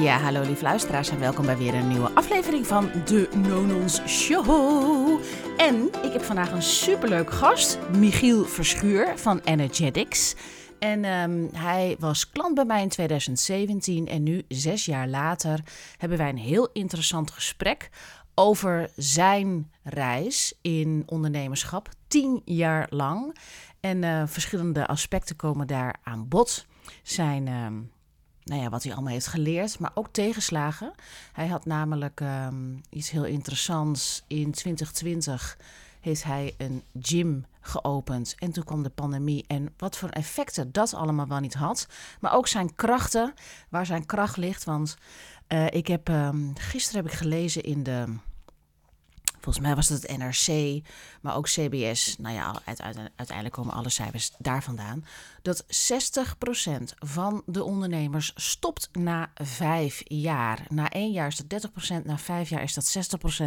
[0.00, 5.20] Ja, hallo lieve luisteraars en welkom bij weer een nieuwe aflevering van de Nonons Show.
[5.56, 10.34] En ik heb vandaag een superleuk gast, Michiel Verschuur van Energetics.
[10.78, 15.60] En ehm, hij was klant bij mij in 2017 en nu, zes jaar later,
[15.96, 17.90] hebben wij een heel interessant gesprek
[18.34, 23.36] over zijn reis in ondernemerschap, tien jaar lang.
[23.80, 26.66] En eh, verschillende aspecten komen daar aan bod.
[27.02, 27.74] Zijn, ehm,
[28.44, 30.92] nou ja, wat hij allemaal heeft geleerd, maar ook tegenslagen.
[31.32, 34.22] Hij had namelijk ehm, iets heel interessants.
[34.26, 35.58] In 2020
[36.00, 38.34] heeft hij een gym geopend.
[38.38, 39.44] En toen kwam de pandemie.
[39.46, 41.86] En wat voor effecten dat allemaal wel niet had.
[42.20, 43.34] Maar ook zijn krachten,
[43.68, 44.64] waar zijn kracht ligt.
[44.64, 44.96] Want
[45.48, 48.04] uh, ik heb, um, gisteren heb ik gelezen in de
[49.42, 50.80] Volgens mij was het het NRC,
[51.20, 52.16] maar ook CBS.
[52.18, 52.60] Nou ja,
[53.16, 55.04] uiteindelijk komen alle cijfers daar vandaan.
[55.42, 55.66] Dat 60%
[56.98, 60.66] van de ondernemers stopt na vijf jaar.
[60.68, 61.70] Na één jaar is dat
[62.00, 63.44] 30%, na vijf jaar is dat 60%.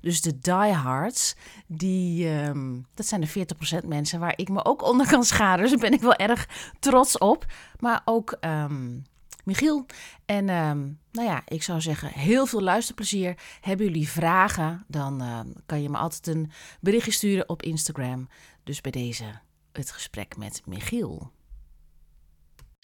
[0.00, 1.34] Dus de diehards,
[1.66, 3.46] die, um, dat zijn de
[3.84, 5.60] 40% mensen waar ik me ook onder kan scharen.
[5.60, 7.46] Dus daar ben ik wel erg trots op.
[7.78, 8.36] Maar ook...
[8.40, 9.04] Um,
[9.48, 9.86] Michiel.
[10.26, 13.38] En um, nou ja, ik zou zeggen, heel veel luisterplezier.
[13.60, 18.28] Hebben jullie vragen, dan uh, kan je me altijd een berichtje sturen op Instagram.
[18.64, 19.24] Dus bij deze
[19.72, 21.30] het gesprek met Michiel.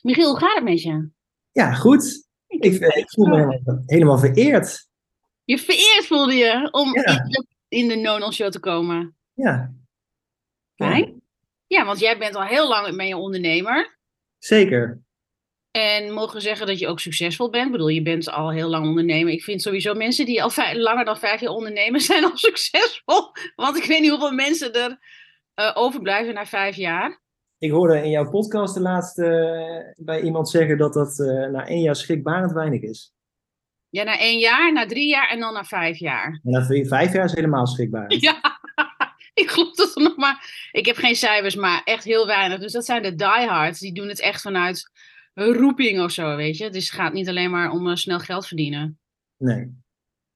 [0.03, 1.11] Michiel, hoe gaat het met je?
[1.53, 2.29] Ja, goed.
[2.47, 4.89] Ik, ik voel me helemaal, helemaal, vereerd.
[5.45, 7.25] Je vereerd voelde je om ja.
[7.25, 9.17] in, in de Nonon Show te komen?
[9.33, 9.75] Ja.
[10.75, 11.23] Fijn.
[11.67, 13.99] Ja, want jij bent al heel lang met je ondernemer.
[14.39, 15.03] Zeker.
[15.77, 17.67] En mogen zeggen dat je ook succesvol bent?
[17.67, 19.33] Ik bedoel, je bent al heel lang ondernemer.
[19.33, 23.33] Ik vind sowieso mensen die al langer dan vijf jaar ondernemen, zijn al succesvol.
[23.57, 24.99] Want ik weet niet hoeveel mensen er
[25.61, 27.21] uh, overblijven na vijf jaar.
[27.59, 29.25] Ik hoorde in jouw podcast de laatste
[29.97, 33.13] uh, bij iemand zeggen dat dat uh, na één jaar schrikbarend weinig is.
[33.89, 36.41] Ja, na één jaar, na drie jaar en dan na vijf jaar.
[36.45, 38.21] En na vijf jaar is helemaal schrikbarend.
[38.21, 38.61] Ja,
[39.43, 40.69] ik geloof dat er nog maar...
[40.73, 42.59] Ik heb geen cijfers, maar echt heel weinig.
[42.59, 43.81] Dus dat zijn de diehards.
[43.81, 44.91] Die doen het echt vanuit
[45.35, 46.71] roeping of zo, weet je.
[46.71, 48.99] Dus het gaat niet alleen maar om uh, snel geld verdienen.
[49.37, 49.83] Nee.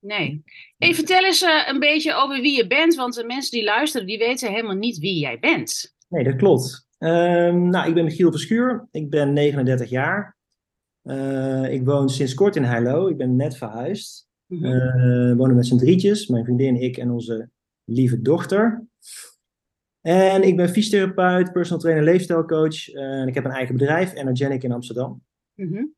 [0.00, 0.42] Nee.
[0.76, 4.06] Hey, vertel eens uh, een beetje over wie je bent, want de mensen die luisteren,
[4.06, 5.96] die weten helemaal niet wie jij bent.
[6.08, 6.86] Nee, dat klopt.
[6.98, 8.88] Um, nou, ik ben Michiel Verschuur.
[8.90, 10.36] Ik ben 39 jaar.
[11.02, 13.08] Uh, ik woon sinds kort in Heilo.
[13.08, 14.28] Ik ben net verhuisd.
[14.46, 14.72] Mm -hmm.
[14.72, 16.26] uh, wonen met z'n drietjes.
[16.26, 17.50] Mijn vriendin, ik en onze
[17.84, 18.86] lieve dochter.
[20.00, 22.88] En ik ben fysiotherapeut, personal trainer, leefstijlcoach.
[22.88, 25.22] Uh, en ik heb een eigen bedrijf, Energenic in Amsterdam.
[25.54, 25.94] Mm -hmm.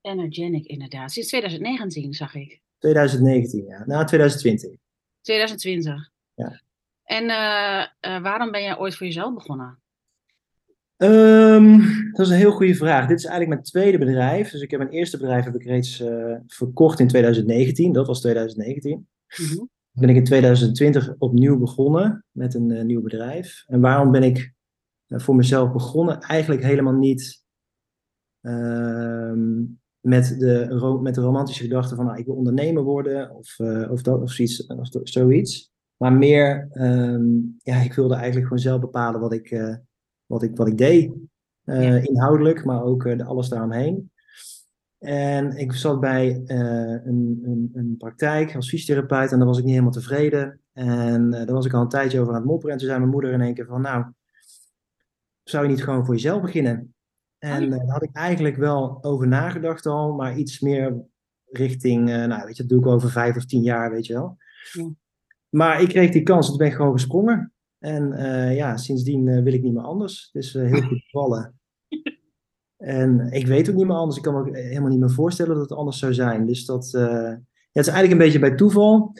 [0.00, 1.12] Energenic, inderdaad.
[1.12, 2.60] Sinds 2019 zag ik.
[2.78, 3.84] 2019, ja.
[3.86, 4.78] Nou, 2020.
[5.20, 6.10] 2020.
[6.34, 6.60] Ja.
[7.04, 9.78] En uh, uh, waarom ben jij ooit voor jezelf begonnen?
[10.96, 11.78] Um,
[12.12, 13.06] dat is een heel goede vraag.
[13.06, 14.50] Dit is eigenlijk mijn tweede bedrijf.
[14.50, 17.92] Dus ik heb mijn eerste bedrijf heb ik reeds uh, verkocht in 2019.
[17.92, 19.08] Dat was 2019.
[19.36, 19.70] Mm -hmm.
[19.98, 23.64] Ben ik in 2020 opnieuw begonnen met een uh, nieuw bedrijf.
[23.66, 24.52] En waarom ben ik
[25.08, 26.20] uh, voor mezelf begonnen?
[26.20, 27.42] Eigenlijk helemaal niet
[30.00, 33.58] met, de, met de romantische gedachte van nou, ik wil ondernemer worden of,
[33.90, 35.72] of, dat, of, zoiets, of zoiets.
[35.96, 39.78] Maar meer, um, ja, ik wilde eigenlijk gewoon zelf bepalen wat ik
[40.26, 41.12] wat ik, wat ik deed.
[41.62, 41.96] Ja.
[41.96, 44.10] Inhoudelijk, maar ook de, alles daaromheen.
[45.04, 46.58] En ik zat bij uh,
[47.04, 50.60] een, een, een, praktijk als fysiotherapeut en daar was ik niet helemaal tevreden.
[50.72, 52.72] En daar was ik al een tijdje over aan het mopperen.
[52.72, 54.04] En toen zei mijn moeder in één keer van, nou,
[55.42, 56.94] zou je niet gewoon voor jezelf beginnen?
[57.38, 61.04] En daar had ik eigenlijk wel over nagedacht al, maar iets meer
[61.44, 64.36] richting, nou weet je, dat doe ik over vijf of tien jaar, weet je wel.
[64.72, 64.90] Ja.
[65.48, 67.52] Maar ik kreeg die kans en toen ben ik gewoon gesprongen.
[67.78, 68.08] En
[68.54, 70.30] ja, sindsdien wil ik niet meer anders.
[70.32, 71.58] Het is heel goed bevallen.
[72.84, 74.16] En ik weet ook niet meer anders.
[74.16, 76.46] Ik kan me ook helemaal niet meer voorstellen dat het anders zou zijn.
[76.46, 77.40] Dus dat ja,
[77.72, 79.12] het is eigenlijk een beetje bij toeval.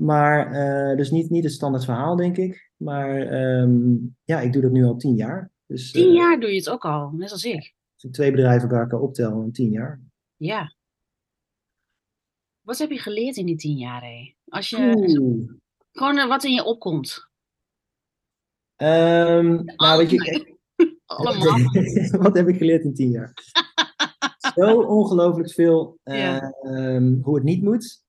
[0.00, 0.52] Maar
[0.96, 2.70] dus niet, niet het standaard verhaal, denk ik.
[2.76, 5.50] Maar um, ja, ik doe dat nu al tien jaar.
[5.66, 7.74] Dus, tien jaar doe je het ook al, net als ik.
[7.94, 10.00] Als ik twee bedrijven bij elkaar optel, in tien jaar.
[10.36, 10.74] Ja.
[12.60, 14.34] Wat heb je geleerd in die tien jaar, hé?
[14.48, 14.94] Als je...
[14.96, 15.52] Oeh.
[15.92, 17.28] Gewoon wat in je opkomt.
[18.76, 20.53] Um, nou, weet je,
[21.06, 21.58] Allemaal.
[22.22, 23.32] wat heb ik geleerd in tien jaar?
[24.54, 26.54] Zo ongelooflijk veel uh, ja.
[26.62, 28.02] um, hoe het niet moet.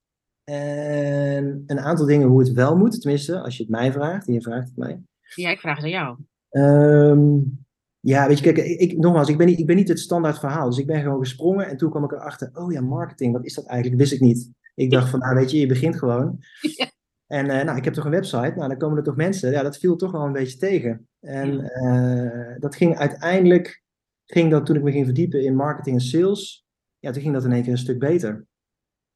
[0.44, 3.02] En een aantal dingen hoe het wel moet.
[3.02, 4.28] Tenminste, als je het mij vraagt.
[4.28, 5.02] En je vraagt het mij.
[5.36, 6.18] Ja, ik vraag het aan jou.
[6.50, 7.66] Um,
[8.00, 10.40] ja, weet je, kijk, ik, ik, nogmaals, ik ben, niet, ik ben niet het standaard
[10.40, 10.70] verhaal.
[10.70, 13.54] Dus ik ben gewoon gesprongen en toen kwam ik erachter, oh ja, marketing, wat is
[13.54, 14.00] dat eigenlijk?
[14.00, 14.52] Wist ik niet.
[14.76, 16.40] Ik dacht van, nou weet je, je begint gewoon.
[16.76, 16.94] Ja.
[17.28, 19.52] En uh, nou, ik heb toch een website, nou dan komen er toch mensen.
[19.52, 21.08] Ja, dat viel toch wel een beetje tegen.
[21.20, 23.84] En uh, dat ging uiteindelijk
[24.26, 26.66] ging dat toen ik me ging verdiepen in marketing en sales,
[27.00, 28.46] ja, toen ging dat in één keer een stuk beter.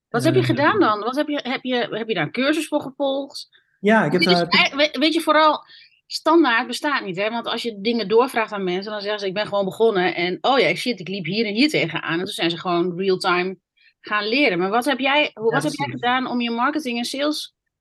[0.10, 1.00] Wat heb je Eh, gedaan dan?
[1.00, 3.50] Wat heb, je, heb, je, heb je daar een cursus voor gevolgd?
[3.80, 4.92] Ja, ik heb daar.
[5.00, 5.64] weet je, vooral
[6.06, 7.18] standaard bestaat niet.
[7.18, 7.30] Hè?
[7.30, 10.16] Want als je dingen doorvraagt aan mensen, dan zeggen ze: Ik ben gewoon begonnen.
[10.16, 12.20] En oh ja, shit, ik liep hier en hier tegenaan.
[12.20, 13.58] En toen zijn ze gewoon real-time
[14.02, 14.60] gaan leren.
[14.60, 17.06] Maar wat heb jij, hoe, wat heb jij gedaan om je marketing- en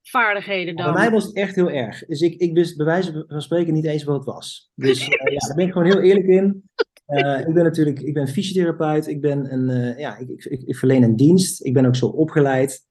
[0.09, 0.93] salesvaardigheden dan?
[0.93, 2.07] Bij mij was het echt heel erg.
[2.07, 4.71] Dus ik, ik wist bij wijze van spreken niet eens wat het was.
[4.75, 6.71] Dus eh, ja, daar ben ik gewoon heel eerlijk in.
[7.07, 9.07] Eh, ik ben natuurlijk ik ben fysiotherapeut.
[9.07, 11.65] Ik, ben een, eh, ja, ik, ik, ik, verleen een dienst.
[11.65, 12.87] Ik ben ook zo opgeleid.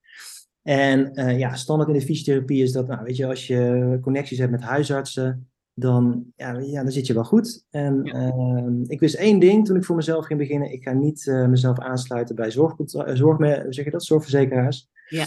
[0.61, 4.51] En ja, standaard in de fysiotherapie is dat, nou, weet je, als je connecties hebt
[4.51, 7.65] met huisartsen, dan, ja, ja, dan zit je wel goed.
[7.69, 10.71] En ehm, ik wist één ding toen ik voor mezelf ging beginnen.
[10.71, 12.75] Ik ga niet mezelf aansluiten bij zorg,
[13.69, 14.89] zeg je dat, zorgverzekeraars.
[15.09, 15.25] Ja.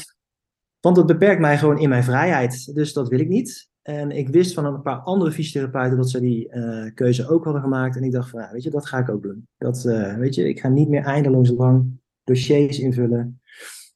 [0.80, 2.74] Want dat beperkt mij gewoon in mijn vrijheid.
[2.74, 3.70] Dus dat wil ik niet.
[3.82, 7.62] En ik wist van een paar andere fysiotherapeuten dat ze die eh, keuze ook hadden
[7.62, 7.96] gemaakt.
[7.96, 9.48] En ik dacht van, ja, weet je, dat ga ik ook doen.
[9.58, 13.40] Dat, eh, weet je, ik ga niet meer eindeloos lang dossiers invullen.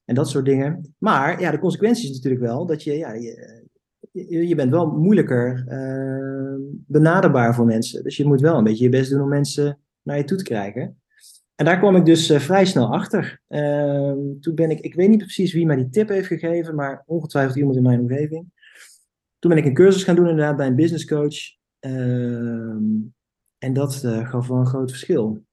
[0.04, 0.94] En dat soort dingen.
[0.98, 3.64] Maar ja, de consequentie is natuurlijk wel dat je, ja, je,
[4.46, 6.54] je, bent wel moeilijker eh,
[6.86, 8.02] benaderbaar voor mensen.
[8.02, 10.44] Dus je moet wel een beetje je best doen om mensen naar je toe te
[10.44, 10.96] krijgen.
[11.54, 13.40] En daar kwam ik dus eh, vrij snel achter.
[13.48, 17.02] Ehm, toen ben ik, ik weet niet precies wie mij die tip heeft gegeven, maar
[17.06, 18.52] ongetwijfeld iemand in mijn omgeving.
[19.38, 21.36] Toen ben ik een cursus gaan doen inderdaad bij een business coach.
[21.78, 22.82] Ehm,
[23.58, 25.44] en dat eh, gaf wel een groot verschil.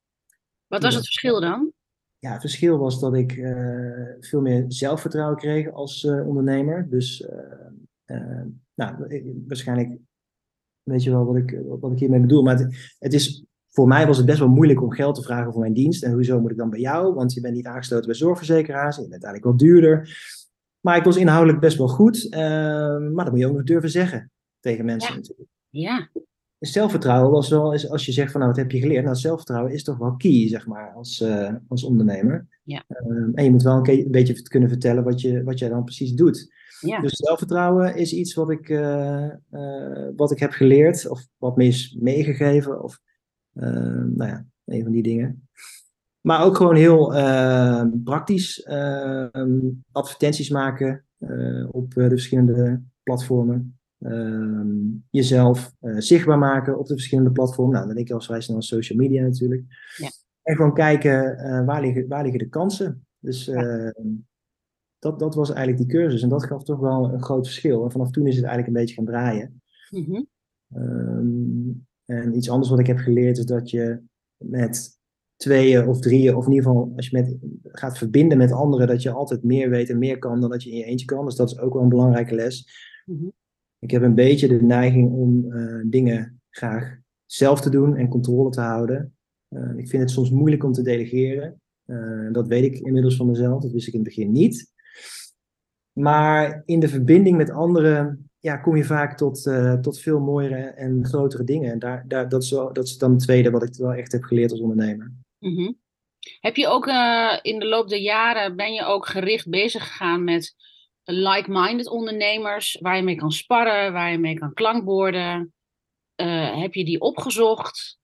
[0.68, 1.72] Wat was het verschil dan?
[2.20, 6.90] Ja, het verschil was dat ik eh, veel meer zelfvertrouwen kreeg als ondernemer.
[6.90, 7.28] Dus
[8.76, 10.00] nou, ik- waarschijnlijk
[10.84, 12.44] weet je wel wat ik, wat ik hiermee bedoel.
[12.44, 15.52] Maar het, het is, voor mij was het best wel moeilijk om geld te vragen
[15.52, 16.04] voor mijn dienst.
[16.04, 17.14] En hoezo moet ik dan bij jou?
[17.14, 18.98] Want je bent niet aangesloten bij zorgverzekeraars.
[18.98, 20.10] En je bent eigenlijk wel duurder.
[20.80, 22.28] Maar ik was inhoudelijk best wel goed.
[22.30, 22.40] eh,
[22.98, 25.16] maar dat moet je ook nog durven zeggen tegen mensen Ja.
[25.16, 25.50] natuurlijk.
[25.70, 26.10] Ja,
[26.60, 29.04] Zelfvertrouwen was wel, is als je zegt van nou, wat heb je geleerd?
[29.04, 32.48] Nou, zelfvertrouwen is toch wel key, zeg maar, als, eh, als ondernemer.
[32.64, 32.84] Ja.
[32.88, 35.84] Ehm, en je moet wel een, een beetje kunnen vertellen wat, je, wat jij dan
[35.84, 36.54] precies doet.
[36.80, 37.00] ja.
[37.02, 41.66] Dus zelfvertrouwen is iets wat ik, eh, eh, wat ik heb geleerd, of wat me
[41.66, 43.10] is meegegeven, of ehm,
[43.54, 45.50] nou ja, een van die dingen.
[46.22, 49.60] Maar ook gewoon heel ehm, praktisch ehm,
[49.92, 53.80] advertenties maken eh, op eh, de verschillende platformen.
[54.00, 54.78] Ehm,
[55.10, 57.74] jezelf eh, zichtbaar maken op de verschillende platformen.
[57.74, 59.64] Nou, dan denk ik al vrij snel aan social media natuurlijk.
[59.98, 60.10] Ja.
[60.42, 63.06] En gewoon kijken waar, liggen, waar liggen de kansen.
[63.20, 64.08] Dus ehm,
[65.00, 66.22] dat, dat was eigenlijk die cursus.
[66.22, 67.84] En dat gaf toch wel een groot verschil.
[67.84, 69.62] En vanaf toen is het eigenlijk een beetje gaan draaien.
[70.74, 71.70] Ehm,
[72.12, 74.02] en iets anders wat ik heb geleerd is dat je
[74.38, 75.00] met
[75.36, 79.02] tweeën of drieën, of in ieder geval als je met, gaat verbinden met anderen, dat
[79.02, 81.26] je altijd meer weet en meer kan dan dat je in je eentje kan.
[81.26, 82.68] Dus dat is ook wel een belangrijke les.
[83.06, 83.26] Mhm.
[83.80, 88.50] Ik heb een beetje de neiging om eh, dingen graag zelf te doen en controle
[88.50, 89.16] te houden.
[89.48, 91.62] Eh, ik vind het soms moeilijk om te delegeren.
[91.86, 93.62] Eh, dat weet ik inmiddels van mezelf.
[93.62, 94.72] Dat wist ik in het begin niet.
[95.92, 100.56] Maar in de verbinding met anderen ja, kom je vaak tot, eh, tot veel mooiere
[100.56, 101.72] en grotere dingen.
[101.72, 104.12] En daar, daar, dat, is wel, dat is dan het tweede wat ik wel echt
[104.12, 105.12] heb geleerd als ondernemer.
[105.40, 105.72] Mhm.
[106.40, 110.24] Heb je ook eh, in de loop der jaren, ben je ook gericht bezig gegaan
[110.24, 110.56] met
[111.04, 115.54] like-minded ondernemers, waar je mee kan sparren, waar je mee kan klankborden?
[116.16, 118.00] Eh, heb je die opgezocht?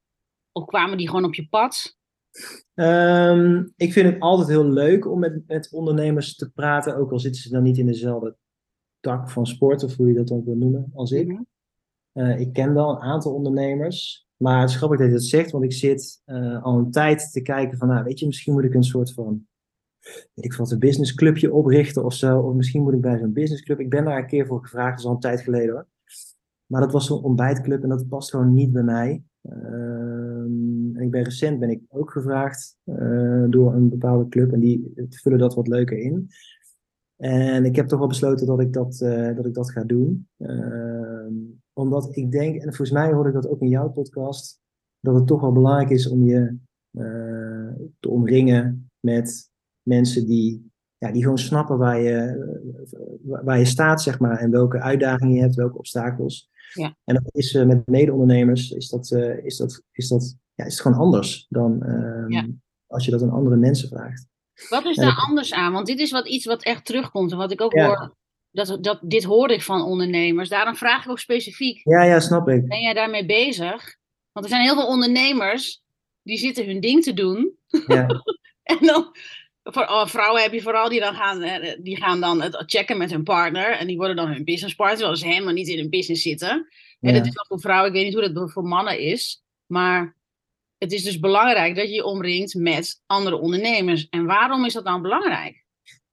[0.52, 1.96] Of kwamen die gewoon op je pad?
[2.74, 7.20] Ehm, ik vind het altijd heel leuk om met, met ondernemers te praten, ook al
[7.20, 8.38] zitten ze dan niet in dezelfde
[9.00, 11.28] tak van sport, of hoe je dat dan wil noemen, als ik.
[11.28, 11.42] Mhm.
[12.12, 15.52] Eh, ik ken wel een aantal ondernemers, maar het is grappig dat je dat zegt,
[15.52, 18.64] want ik zit eh, al een tijd te kijken van, nou, weet je, misschien moet
[18.64, 19.48] ik een soort van,
[20.34, 23.80] weet ik wat, een businessclubje oprichten of zo, of misschien moet ik bij zo'n businessclub.
[23.80, 25.88] Ik ben daar een keer voor gevraagd, dat is al een tijd geleden hoor.
[26.66, 29.24] Maar dat was zo'n ontbijtclub en dat past gewoon niet bij mij.
[29.42, 34.60] Ehm, en ik ben recent ben ik ook gevraagd eh, door een bepaalde club en
[34.60, 36.30] die vullen dat wat leuker in.
[37.18, 40.28] En ik heb toch wel besloten dat ik dat, eh, dat, ik dat ga doen.
[40.38, 41.34] Ehm,
[41.74, 44.62] omdat ik denk, en volgens mij hoorde ik dat ook in jouw podcast,
[45.00, 46.58] dat het toch wel belangrijk is om je
[46.92, 49.50] eh, te omringen met
[49.82, 54.52] mensen die, ja, die gewoon snappen waar je, eh, waar je staat, zeg maar, en
[54.52, 56.50] welke uitdagingen je hebt, welke obstakels.
[56.74, 56.96] Ja.
[57.04, 59.12] En dat is met mede-ondernemers, is dat,
[59.44, 62.48] is dat, is dat, ja, is het gewoon anders dan ehm, Ja.
[62.88, 64.28] als je dat aan andere mensen vraagt.
[64.70, 65.74] Wat is daar anders aan?
[65.74, 67.32] Want dit is wat, iets wat echt terugkomt.
[67.32, 67.86] En wat ik ook Ja.
[67.86, 68.16] hoor,
[68.52, 70.50] dat, dat, dit hoor ik van ondernemers.
[70.50, 72.68] Daarom vraag ik ook specifiek, Ja, ja, snap ik.
[72.68, 73.96] ben jij daarmee bezig?
[74.32, 75.82] Want er zijn heel veel ondernemers
[76.24, 77.58] die zitten hun ding te doen.
[77.88, 78.06] Ja,
[78.64, 79.16] En dan,
[79.64, 82.98] voor, oh, vrouwen heb je vooral die dan gaan, eh, die gaan dan het checken
[82.98, 83.72] met hun partner.
[83.72, 86.50] En die worden dan hun businesspartner, terwijl ze helemaal niet in hun business zitten.
[87.00, 87.18] En ja.
[87.18, 89.44] dat is wel voor vrouwen, ik weet niet hoe dat voor mannen is.
[89.66, 90.16] Maar
[90.78, 94.08] het is dus belangrijk dat je je omringt met andere ondernemers.
[94.10, 95.66] En waarom is dat dan belangrijk?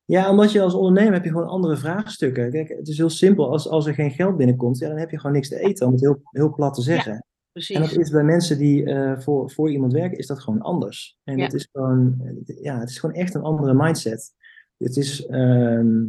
[0.04, 2.50] Ja, omdat je als ondernemer heb je gewoon andere vraagstukken.
[2.50, 3.50] Kijk, het is heel simpel.
[3.50, 5.92] Als, als er geen geld binnenkomt, ja, dan heb je gewoon niks te eten, om
[5.92, 7.24] het heel, heel plat te zeggen.
[7.52, 7.76] Precies.
[7.76, 11.16] En dat is bij mensen die eh, voor, voor iemand werken, is dat gewoon anders.
[11.24, 11.44] En Ja.
[11.44, 14.32] dat is gewoon, ja, het is gewoon echt een andere mindset.
[14.76, 16.02] Het is, ehm,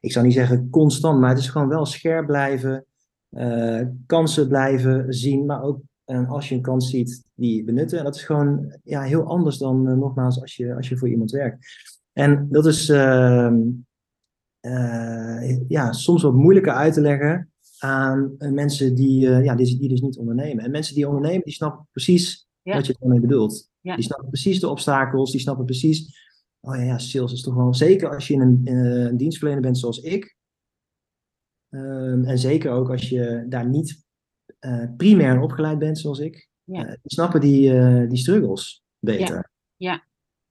[0.00, 2.84] ik zou niet zeggen constant, maar het is gewoon wel scherp blijven,
[3.28, 7.98] eh, kansen blijven zien, maar ook eh, als je een kans ziet, die benutten.
[7.98, 11.08] En dat is gewoon ja, heel anders dan eh, nogmaals als je, als je voor
[11.08, 11.66] iemand werkt.
[12.12, 13.60] En dat is ehm,
[14.60, 19.88] eh, ja, soms wat moeilijker uit te leggen aan eh, mensen die, ja, die, die
[19.88, 20.64] dus niet ondernemen.
[20.64, 22.74] En mensen die ondernemen, die snappen precies Ja.
[22.74, 23.70] wat je ermee bedoelt.
[23.80, 23.94] Ja.
[23.94, 26.26] Die snappen precies de obstakels, die snappen precies,
[26.60, 29.62] oh ja, ja, sales is toch wel, zeker als je in een, in een dienstverlener
[29.62, 30.36] bent zoals ik,
[31.68, 34.06] ehm, en zeker ook als je daar niet
[34.96, 36.80] primair in opgeleid bent zoals ik, Ja.
[36.82, 39.50] eh, die snappen die, eh, die struggles beter.
[39.76, 40.02] Ja.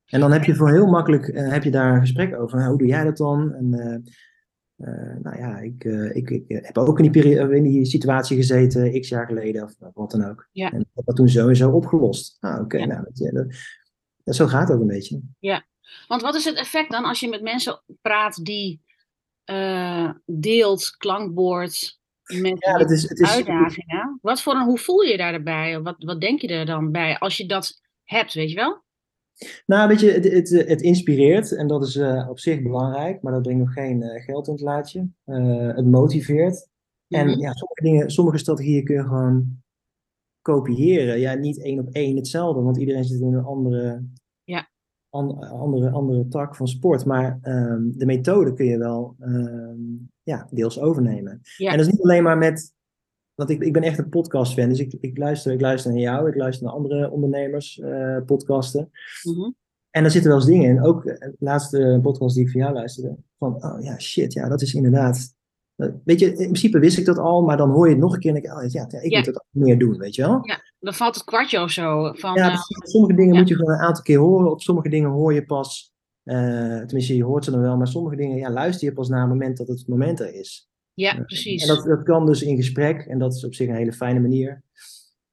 [0.05, 2.57] En dan heb je voor heel makkelijk eh, heb je daar een gesprek over.
[2.57, 3.53] Nou, hoe doe jij dat dan?
[3.53, 3.93] En, eh,
[4.87, 8.35] eh, nou ja, ik, eh, ik, ik heb ook in die, periode, in die situatie
[8.37, 10.47] gezeten, x jaar geleden of wat dan ook.
[10.51, 10.71] Ja.
[10.71, 12.37] En dat toen zo en zo opgelost.
[12.39, 12.85] Ah, oké, Ja.
[12.85, 13.45] nou, je, dat,
[14.23, 15.21] dat- zo gaat het ook een beetje.
[16.07, 18.81] Want wat is het effect dan als je met mensen praat die
[19.43, 21.96] eh, deelt, klankbord,
[22.27, 24.19] met Ja, dat is, het is, uitdagingen?
[24.21, 25.81] Wat voor een, hoe voel je je daarbij?
[25.81, 28.85] Wat, wat denk je er dan bij als je dat hebt, weet je wel?
[29.65, 33.33] Nou, weet je, het, het, het inspireert en dat is eh, op zich belangrijk, maar
[33.33, 35.07] dat brengt nog geen eh, geld in het laadje.
[35.25, 36.67] Eh, het motiveert.
[37.07, 37.39] En Mhm.
[37.39, 39.61] ja, sommige dingen, sommige strategieën kun je gewoon
[40.41, 41.19] kopiëren.
[41.19, 44.03] Ja, niet één op één hetzelfde, want iedereen zit in een andere,
[45.09, 47.05] andere, andere tak van sport.
[47.05, 49.75] Maar ehm, de methode kun je wel ehm,
[50.23, 51.41] ja, deels overnemen.
[51.57, 51.71] Ja.
[51.71, 52.75] En dat is niet alleen maar met.
[53.35, 56.27] Want ik, ik ben echt een podcast-fan, dus ik, ik, luister, ik luister naar jou,
[56.29, 58.89] ik luister naar andere ondernemers, eh, podcasten.
[59.23, 59.51] Mhm.
[59.89, 60.83] En daar zitten wel eens dingen in.
[60.83, 63.15] Ook eh, de laatste podcast die ik van jou luisterde.
[63.37, 65.35] Van, oh ja, shit, ja, dat is inderdaad.
[65.75, 68.13] eh, Weet je, in principe wist ik dat al, maar dan hoor je het nog
[68.13, 69.17] een keer en denk ik, oh, ja, ik Ja.
[69.17, 70.39] moet dat ook meer doen, weet je wel?
[70.41, 72.13] Ja, dan valt het kwartje of zo.
[72.13, 73.39] Van, Ja, eh, sommige dingen ja.
[73.39, 74.51] moet je gewoon een aantal keer horen.
[74.51, 75.93] Op sommige dingen hoor je pas,
[76.23, 76.37] eh,
[76.77, 79.29] tenminste je hoort ze dan wel, maar sommige dingen ja, luister je pas na het
[79.29, 80.69] moment dat het moment er is.
[80.93, 81.61] ja, precies.
[81.61, 84.19] En dat, dat kan dus in gesprek en dat is op zich een hele fijne
[84.19, 84.61] manier.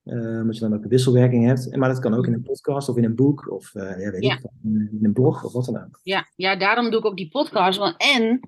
[0.05, 1.71] eh, omdat je dan ook een wisselwerking hebt.
[1.71, 4.11] En, maar dat kan ook in een podcast of in een boek of eh, ja,
[4.11, 4.35] weet Ja.
[4.35, 6.01] ik, in een blog of wat dan ook.
[6.03, 7.79] Ja, ja, daarom doe ik ook die podcast.
[7.79, 8.41] Want, en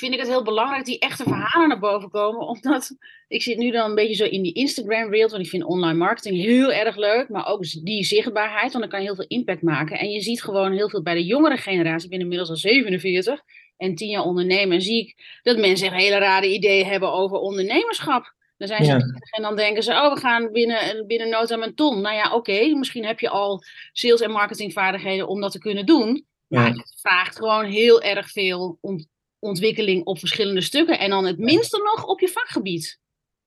[0.00, 2.46] vind ik het heel belangrijk die echte verhalen naar boven komen.
[2.46, 2.96] Omdat
[3.28, 5.30] ik zit nu dan een beetje zo in die Instagram-wereld.
[5.30, 7.28] Want ik vind online marketing heel erg leuk.
[7.28, 9.98] Maar ook die zichtbaarheid, want dan kan je heel veel impact maken.
[9.98, 12.04] En je ziet gewoon heel veel bij de jongere generatie.
[12.04, 13.40] Ik ben inmiddels al 47
[13.76, 14.74] en 10 jaar ondernemen.
[14.76, 18.34] En zie ik dat mensen hele rare ideeën hebben over ondernemerschap.
[18.56, 18.98] Dan zijn ze Ja.
[18.98, 22.00] 30 en dan denken ze, oh, we gaan binnen, binnen no time een ton.
[22.00, 26.24] Nou ja, oké, misschien heb je al sales- en marketingvaardigheden om dat te kunnen doen.
[26.46, 26.72] Maar Ja.
[26.72, 29.06] het vraagt gewoon heel erg veel ont-
[29.40, 30.98] ontwikkeling op verschillende stukken.
[30.98, 32.98] En dan het minste nog op je vakgebied.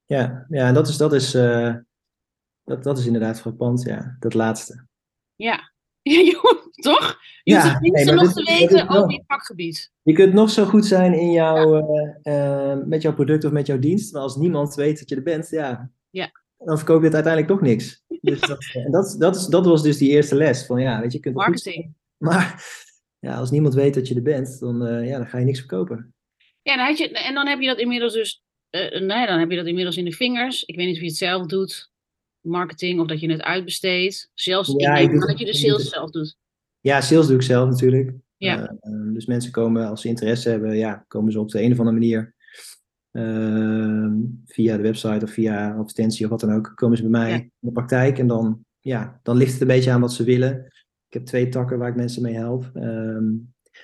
[0.05, 1.75] Ja, ja dat is, dat is, eh,
[2.63, 4.85] dat, dat is inderdaad frappant, ja, dat laatste.
[5.35, 5.71] Ja,
[6.81, 7.17] toch?
[7.43, 9.91] Je hoeft Ja, het minste nee, nog dit- te weten over je vakgebied.
[10.03, 11.87] Je kunt nog zo goed zijn in jouw,
[12.23, 15.15] eh, eh, met jouw product of met jouw dienst, maar als niemand weet dat je
[15.15, 16.31] er bent, ja, Ja.
[16.57, 18.01] dan verkoop je het uiteindelijk toch niks.
[18.21, 21.11] Dus dat, en dat, dat, is, dat was dus die eerste les, van ja, weet
[21.11, 21.95] je, je kunt wel goed zijn, Marketing.
[22.17, 22.63] maar
[23.23, 25.59] ja, als niemand weet dat je er bent, dan, eh, ja, dan ga je niks
[25.59, 26.13] verkopen.
[26.61, 29.49] Ja, dan had je, en dan heb je dat inmiddels dus, eh, nee, dan heb
[29.49, 30.63] je dat inmiddels in de vingers.
[30.63, 31.91] Ik weet niet of je het zelf doet,
[32.41, 34.29] marketing, of dat je het uitbesteedt.
[34.33, 36.37] Zelfs, Ja, ik dat je de sales zelf doet.
[36.79, 38.11] Ja, sales doe ik zelf natuurlijk.
[38.37, 38.57] Ja.
[38.57, 41.71] Eh, eh, dus mensen komen, als ze interesse hebben, ja, komen ze op de een
[41.71, 42.35] of andere manier
[43.11, 44.13] ehm,
[44.45, 47.35] via de website of via advertentie of wat dan ook, komen ze bij mij Ja.
[47.35, 50.72] in de praktijk en dan, ja, dan ligt het een beetje aan wat ze willen.
[51.13, 52.69] Ik heb twee takken waar ik mensen mee help.
[52.73, 53.31] Ehm,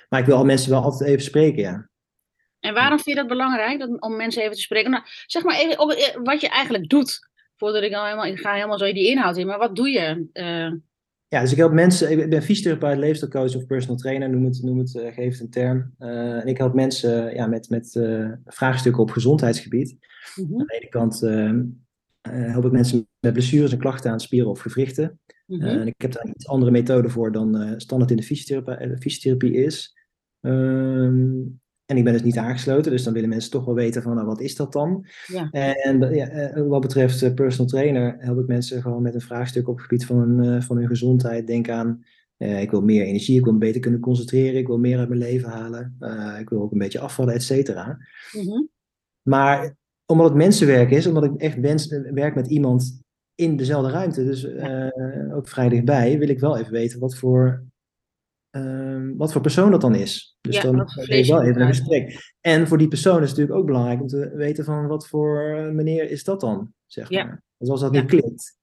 [0.08, 1.88] maar ik wil al mensen wel altijd even spreken, ja.
[2.60, 4.90] En waarom vind je dat belangrijk dat, om mensen even te spreken?
[4.90, 7.18] Nou, zeg maar even op, eh, wat je eigenlijk doet.
[7.56, 9.46] Voordat ik dan helemaal, ik ga helemaal zo die inhoud in.
[9.46, 10.26] Maar wat doe je?
[10.32, 10.72] Eh,
[11.28, 14.78] Ja, dus ik help mensen, ik ben fysiotherapeut, leefstijlcoach of personal trainer, noem het, noem
[14.78, 15.94] het uh, geef het een term.
[15.98, 18.00] Uh, en ik help mensen ja, met, met
[18.46, 19.96] vraagstukken op gezondheidsgebied.
[20.34, 21.60] mhm, Aan de ene kant uh,
[22.20, 25.20] help ik mensen met blessures en klachten aan spieren of gewrichten.
[25.46, 25.62] mhm.
[25.62, 28.96] en ik heb daar een iets andere methode voor dan uh, standaard in de fysiotherapie,
[28.96, 29.98] fysiotherapie is.
[30.40, 34.14] Um, en ik ben dus niet aangesloten, dus dan willen mensen toch wel weten van
[34.14, 35.06] nou, wat is dat dan?
[35.26, 35.50] Ja.
[35.50, 39.86] En ja, wat betreft personal trainer help ik mensen gewoon met een vraagstuk op het
[39.86, 41.46] gebied van hun, van hun gezondheid.
[41.46, 42.04] Denk aan,
[42.38, 45.08] uh, ik wil meer energie, ik wil me beter kunnen concentreren, ik wil meer uit
[45.08, 47.98] mijn leven halen, uh, ik wil ook een beetje afvallen, et cetera.
[48.32, 48.62] Mhm.
[49.22, 49.76] Maar
[50.10, 53.00] omdat het mensenwerk is, omdat ik echt wens, werk met iemand
[53.34, 57.64] in dezelfde ruimte, dus eh, ook vrij dichtbij, wil ik wel even weten wat voor,
[58.50, 60.36] ehm, wat voor persoon dat dan is.
[60.40, 62.34] Dus Ja, dan je vlees wel even een gesprek.
[62.40, 65.40] En voor die persoon is het natuurlijk ook belangrijk om te weten van wat voor
[65.42, 67.24] eh, meneer is dat dan, zeg Ja.
[67.24, 67.42] maar.
[67.56, 68.00] Dus als dat Ja.
[68.00, 68.58] niet klikt,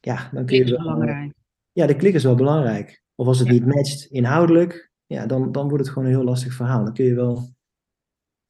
[0.00, 1.32] ja, dan kun je wel, belangrijk.
[1.72, 3.02] ja, de klik is wel belangrijk.
[3.14, 6.52] Of als het niet matcht inhoudelijk, ja, dan, dan wordt het gewoon een heel lastig
[6.54, 6.84] verhaal.
[6.84, 7.48] Dan kun je wel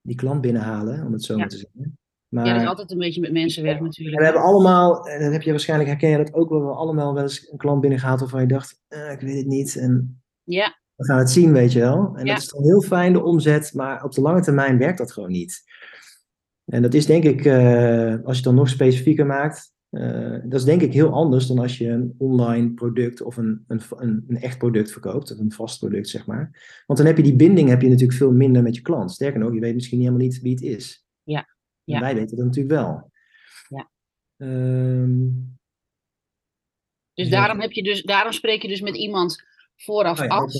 [0.00, 1.99] die klant binnenhalen, om het zo maar te zeggen.
[2.28, 4.18] Maar Ja, dat is altijd een beetje met mensenwerk natuurlijk.
[4.18, 7.14] we hebben allemaal, en dat heb je waarschijnlijk, herken je dat ook wel, we allemaal
[7.14, 9.76] wel eens een klant binnengehaald waarvan je dacht, eh, ik weet het niet.
[9.76, 12.12] En Ja, we gaan het zien, weet je wel.
[12.16, 12.32] En Ja.
[12.35, 15.30] dat is dan heel fijn, de omzet, maar op de lange termijn werkt dat gewoon
[15.30, 15.62] niet.
[16.64, 20.61] En dat is denk ik, eh, als je het dan nog specifieker maakt, eh, dat
[20.61, 24.25] is denk ik heel anders dan als je een online product of een, een, een,
[24.28, 26.50] een echt product verkoopt, of een vast product, zeg maar.
[26.87, 29.11] Want dan heb je die binding heb je natuurlijk veel minder met je klant.
[29.11, 31.06] Sterker nog, je weet misschien helemaal niet wie het is.
[31.23, 31.56] Ja.
[31.88, 32.00] En Ja.
[32.00, 33.11] wij weten dat natuurlijk wel.
[33.68, 33.90] Ja.
[34.37, 35.18] Ehm,
[37.14, 37.30] dus Ja.
[37.30, 39.42] daarom, heb je dus daarom spreek je dus met iemand
[39.76, 40.52] vooraf oh ja, af.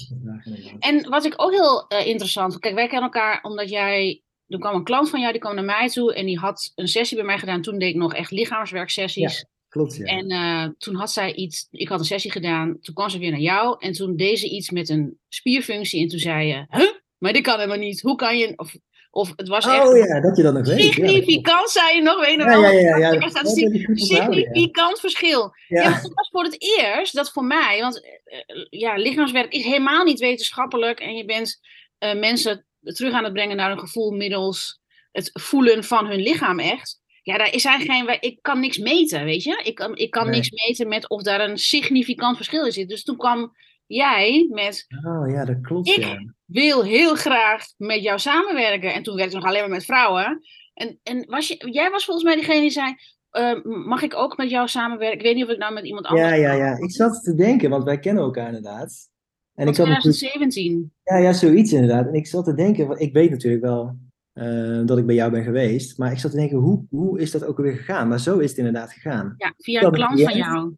[0.79, 4.59] En wat ik ook heel eh, interessant vond, kijk, wij kennen elkaar omdat jij, er
[4.59, 7.17] kwam een klant van jou, die kwam naar mij toe en die had een sessie
[7.17, 7.63] bij mij gedaan.
[7.63, 9.47] Toen deed ik nog echt lichaamswerksessies.
[9.69, 10.05] Klopt, ja.
[10.05, 13.31] En eh, toen had zij iets, ik had een sessie gedaan, toen kwam ze weer
[13.31, 16.93] naar jou en toen deed ze iets met een spierfunctie en toen zei je, huh?
[17.19, 18.01] Maar dit kan helemaal niet.
[18.01, 18.75] Hoe kan je, of,
[19.19, 20.79] of het was echt oh ja, dat je dat nog weet.
[20.79, 22.71] Ja, dat significant, zei je nog, weet je nog Ja, wel?
[22.71, 23.19] ja, ja, ja.
[23.19, 23.45] Dat ja.
[23.45, 25.53] significant verschil.
[25.69, 25.83] Ja.
[25.83, 25.93] Ja.
[25.93, 28.39] het was voor het eerst dat voor mij, want eh,
[28.71, 31.61] ja, lichaamswerk is helemaal niet wetenschappelijk en je bent
[31.99, 34.81] eh, mensen terug aan het brengen naar een gevoel middels
[35.13, 37.01] het voelen van hun lichaam echt.
[37.23, 39.61] Ja, daar is zijn geen, ik kan niks meten, weet je.
[39.65, 40.35] Ik kan, ik kan Nee.
[40.35, 42.89] niks meten met of daar een significant verschil in zit.
[42.89, 43.53] Dus toen kwam
[43.87, 45.89] jij met, Oh ja, dat klopt.
[45.89, 46.19] Ik- ja.
[46.49, 48.95] Wil heel graag met jou samenwerken.
[48.95, 50.41] En toen werkte ik nog alleen maar met vrouwen.
[50.75, 52.95] En, en was je, jij was volgens mij degene die zei,
[53.31, 55.19] eh, mag ik ook met jou samenwerken?
[55.19, 56.29] Ik weet niet of ik nou met iemand anders...
[56.29, 56.77] Ja, ja, ja.
[56.77, 59.09] Ik zat te denken, want wij kennen elkaar inderdaad.
[59.55, 60.93] En ik zat natuurlijk, 2017.
[61.05, 62.07] ja, ja, zoiets inderdaad.
[62.07, 63.97] En ik zat te denken, ik weet natuurlijk wel
[64.33, 65.99] eh, dat ik bij jou ben geweest.
[65.99, 68.09] Maar ik zat te denken, hoe, hoe is dat ook alweer gegaan?
[68.09, 69.35] Maar zo is het inderdaad gegaan.
[69.37, 70.75] Ja, via een klant van jou.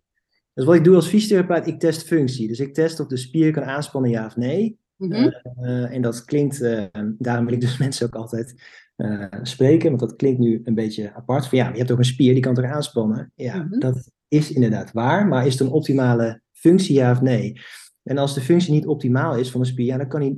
[0.55, 2.49] Dus wat ik doe als fysiotherapeut, ik test functie.
[2.49, 4.79] Dus ik test of de spier kan aanspannen, ja of nee.
[5.01, 5.29] Mhm.
[5.61, 6.85] Eh, en dat klinkt, eh,
[7.19, 8.63] daarom wil ik dus mensen ook altijd
[8.97, 11.47] eh, spreken, want dat klinkt nu een beetje apart.
[11.47, 13.33] Van ja, je hebt ook een spier, die kan toch aanspannen?
[13.35, 13.79] Ja, Mhm.
[13.79, 17.61] dat is inderdaad waar, maar is het een optimale functie, ja of nee?
[18.03, 20.37] En als de functie niet optimaal is van een spier, ja, dan kan hij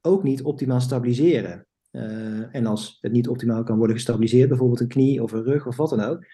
[0.00, 1.66] ook niet optimaal stabiliseren.
[2.50, 5.76] En als het niet optimaal kan worden gestabiliseerd, bijvoorbeeld een knie of een rug of
[5.76, 6.24] wat dan ook,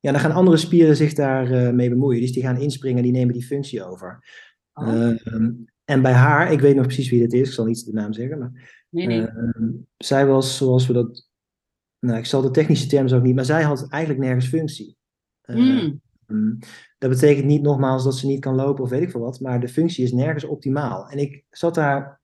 [0.00, 2.20] ja, dan gaan andere spieren zich daarmee mee bemoeien.
[2.20, 4.24] Dus die gaan inspringen en die nemen die functie over.
[4.74, 4.88] Oh.
[4.88, 5.52] Ehm,
[5.84, 8.12] en bij haar, ik weet nog precies wie dit is, ik zal niet de naam
[8.12, 9.26] zeggen, maar nee, nee.
[9.26, 11.28] Ehm, zij was zoals we dat.
[11.98, 14.96] Nou, ik zal de technische termen ook niet, maar zij had eigenlijk nergens functie.
[15.40, 16.00] Eh, Mm.
[16.26, 16.58] mm,
[16.98, 19.60] dat betekent niet nogmaals dat ze niet kan lopen of weet ik veel wat, maar
[19.60, 21.08] de functie is nergens optimaal.
[21.08, 22.20] En ik zat daar,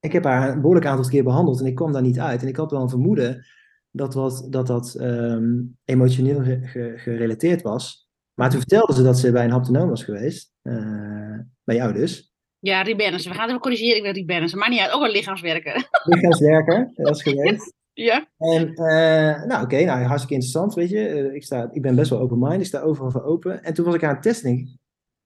[0.00, 2.42] ik heb haar een behoorlijk aantal keer behandeld en ik kwam daar niet uit.
[2.42, 3.46] En ik had wel een vermoeden
[3.90, 8.10] dat wat, dat, dat ehm, emotioneel ge- ge- gerelateerd was.
[8.34, 12.31] Maar toen vertelde ze dat ze bij een haptonoom was geweest, eh, bij jou dus.
[12.62, 13.26] Ja, Ribennis.
[13.26, 13.96] We gaan even corrigeren.
[13.96, 14.54] Ik ben Ribennis.
[14.54, 14.92] Maar niet uit.
[14.92, 15.88] Ook een lichaamswerker.
[16.04, 17.72] Lichaamswerker, dat was geweest.
[17.92, 18.26] ja.
[18.38, 21.06] En, eh, nou oké, nou, hartstikke interessant, weet je.
[21.06, 23.62] Eh, ik, sta, ik ben best wel open-minded, ik sta overal voor open.
[23.62, 24.68] En toen was ik aan het testen en ik,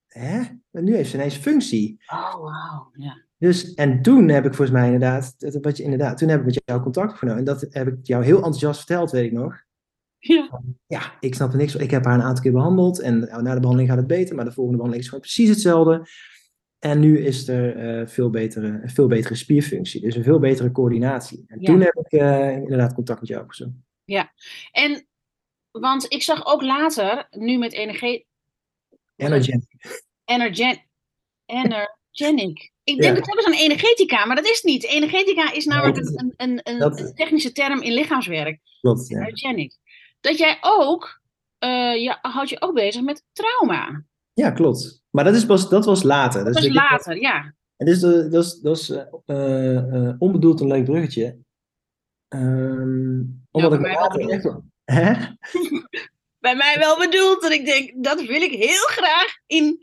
[0.07, 0.39] hè?
[0.71, 2.05] En nu heeft ze ineens functie.
[2.07, 2.91] Oh, wauw.
[2.93, 3.25] Ja.
[3.39, 6.63] Dus, en toen heb ik volgens mij inderdaad, wat je, inderdaad, toen heb ik met
[6.65, 7.39] jou contact opgenomen.
[7.39, 9.65] En dat heb ik jou heel enthousiast verteld, weet ik nog.
[10.19, 10.61] Ja.
[10.87, 11.81] Ja, ik snap er niks van.
[11.81, 14.37] Ik heb haar een aantal keer behandeld en nou, na de behandeling gaat het beter,
[14.37, 16.09] maar de volgende behandeling is gewoon precies hetzelfde.
[16.79, 20.71] En nu is er eh, veel betere, een veel betere spierfunctie, dus een veel betere
[20.73, 21.45] coördinatie.
[21.47, 21.67] En Ja.
[21.67, 23.73] toen heb ik eh, inderdaad contact met jou opgezocht.
[24.73, 25.07] En,
[25.71, 28.27] want ik zag ook later, nu met energie,
[29.17, 29.65] Energenic.
[30.25, 30.85] Energen
[31.47, 32.73] energenic.
[32.85, 33.01] Ik Ja.
[33.01, 34.85] denk dat hebben ze een energetica, maar dat is het niet.
[34.85, 38.61] Energetica is namelijk een, een, een, dat- een technische term in lichaamswerk.
[38.81, 39.19] Klopt, ja.
[39.21, 39.75] Energenic.
[40.21, 41.21] Dat jij ook,
[41.59, 44.05] eh je houdt je ook bezig met trauma.
[44.37, 45.03] Ja, klopt.
[45.11, 46.45] Maar dat, is pas, dat was later.
[46.45, 47.55] Dat is ik- later, ja.
[47.77, 48.91] En dus, eh, dat is, dat is
[49.27, 51.39] eh, eh, onbedoeld een leuk bruggetje.
[52.29, 53.21] Ehm,
[53.51, 54.49] omdat bij ik mij wel later echt
[54.85, 55.13] Hè?
[56.39, 57.45] Bij mij wel bedoeld.
[57.45, 59.79] En ik denk, dat wil ik heel graag in,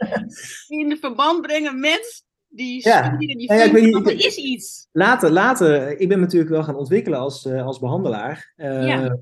[0.67, 2.97] in verband brengen met die Ja.
[3.15, 4.87] spieren, die Ja, ja, ik functie, weet niet, want ik- er is iets.
[4.91, 8.53] Later, later, ik ben natuurlijk wel gaan ontwikkelen als, als behandelaar.
[8.55, 9.17] Ehm, Ja.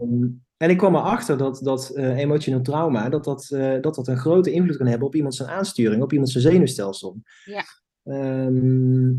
[0.61, 4.17] En ik kwam erachter dat, dat eh, emotioneel trauma, dat dat, eh, dat dat een
[4.17, 7.21] grote invloed kan hebben op iemand zijn aansturing, op iemand zijn zenuwstelsel.
[7.45, 7.63] Ja.
[8.03, 9.13] Ehm,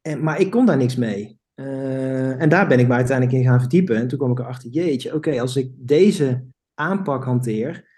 [0.00, 1.38] en, maar ik kon daar niks mee.
[1.54, 3.96] Eh, en daar ben ik me uiteindelijk in gaan verdiepen.
[3.96, 6.44] En toen kwam ik erachter, jeetje, oké, als ik deze
[6.74, 7.88] aanpak hanteer,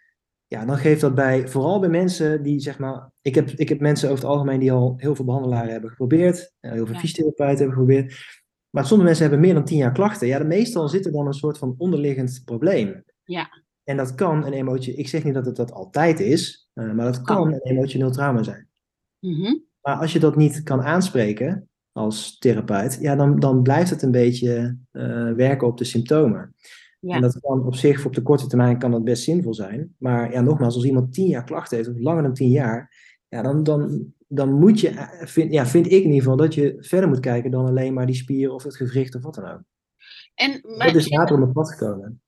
[0.47, 3.81] ja, dan geeft dat bij, vooral bij mensen die zeg maar, ik heb, ik heb
[3.81, 7.01] mensen over het algemeen die al heel veel behandelaren hebben geprobeerd, heel veel Ja.
[7.01, 8.40] fysiotherapeuten hebben geprobeerd.
[8.71, 10.27] Maar sommige mensen hebben meer dan tien jaar klachten.
[10.27, 13.05] Ja, de meestal zit er dan een soort van onderliggend probleem.
[13.25, 13.63] Ja.
[13.85, 17.05] En dat kan een emotie, ik zeg niet dat het dat altijd is, eh, maar
[17.05, 18.69] dat kan een emotioneel trauma zijn.
[19.19, 19.55] Mhm.
[19.81, 24.11] Maar als je dat niet kan aanspreken als therapeut, ja, dan, dan blijft het een
[24.11, 26.55] beetje eh, werken op de symptomen.
[27.01, 27.15] Ja.
[27.15, 29.95] En dat kan op zich, op de korte termijn, kan dat best zinvol zijn.
[29.99, 32.95] Maar ja, nogmaals, als iemand tien jaar klachten heeft, of langer dan tien jaar,
[33.29, 36.77] ja, dan, dan, dan moet je, vind, ja, vind ik in ieder geval, dat je
[36.81, 39.63] verder moet kijken dan alleen maar die spier of het gewricht of wat dan ook.
[40.35, 42.23] En, maar, Dat is later op mijn pad gekomen.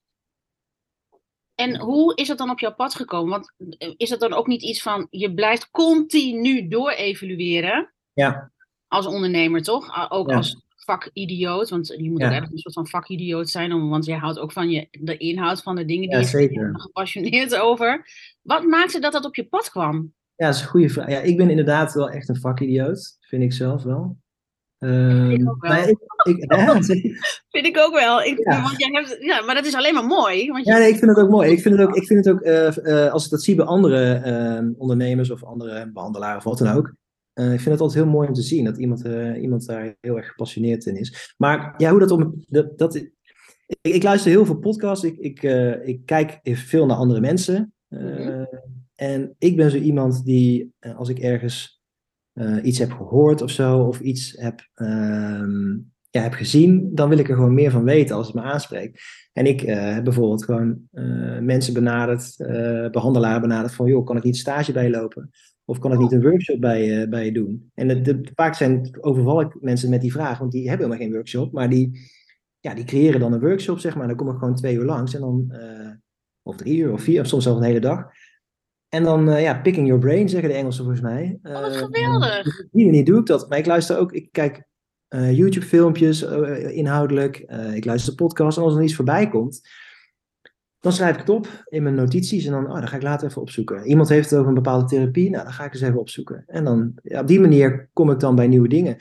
[1.55, 3.31] en hoe is dat dan op jouw pad gekomen?
[3.31, 8.51] Want eh, is dat dan ook niet iets van, je blijft continu door-evalueren Ja,
[8.89, 10.11] als ondernemer, toch?
[10.11, 10.37] Ook Ja.
[10.37, 12.27] als vakidioot, want je moet Ja.
[12.27, 15.63] ook ergens een soort van vakidioot zijn, want jij houdt ook van je, de inhoud
[15.63, 16.71] van de dingen die Ja, je zeker.
[16.81, 18.07] gepassioneerd over.
[18.43, 20.15] Wat maakte dat dat op je pad kwam?
[20.37, 21.09] Ja, dat is een goede vraag.
[21.11, 24.17] Ja, ik ben inderdaad wel echt een vakidioot, vind ik zelf wel.
[24.79, 25.71] Ehm, Ik ook wel.
[25.73, 27.43] maar ik, ik, ja, zeker.
[27.51, 28.23] Vind ik ook wel.
[28.23, 28.63] Ik, Ja.
[28.63, 30.51] want jij hebt, ja, maar dat is alleen maar mooi.
[30.51, 31.51] Want Ja, nee, ik vind het ook mooi.
[31.51, 33.65] Ik vind het ook, ik vind het ook eh, eh, als ik dat zie bij
[33.65, 36.95] andere ehm, ondernemers of andere behandelaren of wat dan ook.
[37.33, 39.05] eh, ik vind het altijd heel mooi om te zien dat iemand,
[39.41, 41.35] iemand daar heel erg gepassioneerd in is.
[41.37, 42.45] Maar ja, hoe dat om.
[42.49, 43.13] Dat, dat, ik,
[43.81, 45.05] ik luister heel veel podcasts.
[45.05, 45.43] Ik, ik,
[45.87, 47.73] ik kijk veel naar andere mensen.
[47.89, 48.45] Mhm.
[49.03, 51.81] En ik ben zo iemand die, eh, als ik ergens
[52.33, 55.71] eh, iets heb gehoord of zo, of iets heb, ehm,
[56.11, 59.03] ja, heb gezien, dan wil ik er gewoon meer van weten als het me aanspreekt.
[59.33, 60.89] En ik eh, heb bijvoorbeeld gewoon
[61.45, 65.31] mensen benaderd, eh behandelaren benaderd van, joh, kan ik niet stage bijlopen?
[65.65, 67.71] Of kan ik niet een workshop bij, bij je doen?
[67.75, 71.07] En het, de, vaak zijn, overval ik mensen met die vraag, want die hebben helemaal
[71.07, 72.11] geen workshop, maar die,
[72.61, 74.07] ja, die creëren dan een workshop, zeg maar.
[74.07, 75.53] Dan kom ik gewoon twee uur langs en dan,
[76.43, 78.05] of drie uur of vier, of soms zelfs een hele dag.
[78.95, 81.39] En dan, eh, ja, picking your brain, zeggen de Engelsen volgens mij.
[81.43, 82.61] Oh, wat Eh, geweldig.
[82.61, 83.49] op die manier doe ik dat.
[83.49, 84.65] Maar ik luister ook, ik kijk
[85.09, 86.23] eh, YouTube-filmpjes
[86.69, 87.39] inhoudelijk.
[87.75, 88.57] ik luister podcasts.
[88.57, 89.61] En als er iets voorbij komt,
[90.81, 92.45] dan schrijf ik het op in mijn notities.
[92.47, 93.87] En dan, oh, dan ga ik later even opzoeken.
[93.87, 95.31] Iemand heeft het over een bepaalde therapie.
[95.31, 96.45] Nou, dan ga ik eens even opzoeken.
[96.47, 98.97] En dan, ja, op die manier kom ik dan bij nieuwe dingen.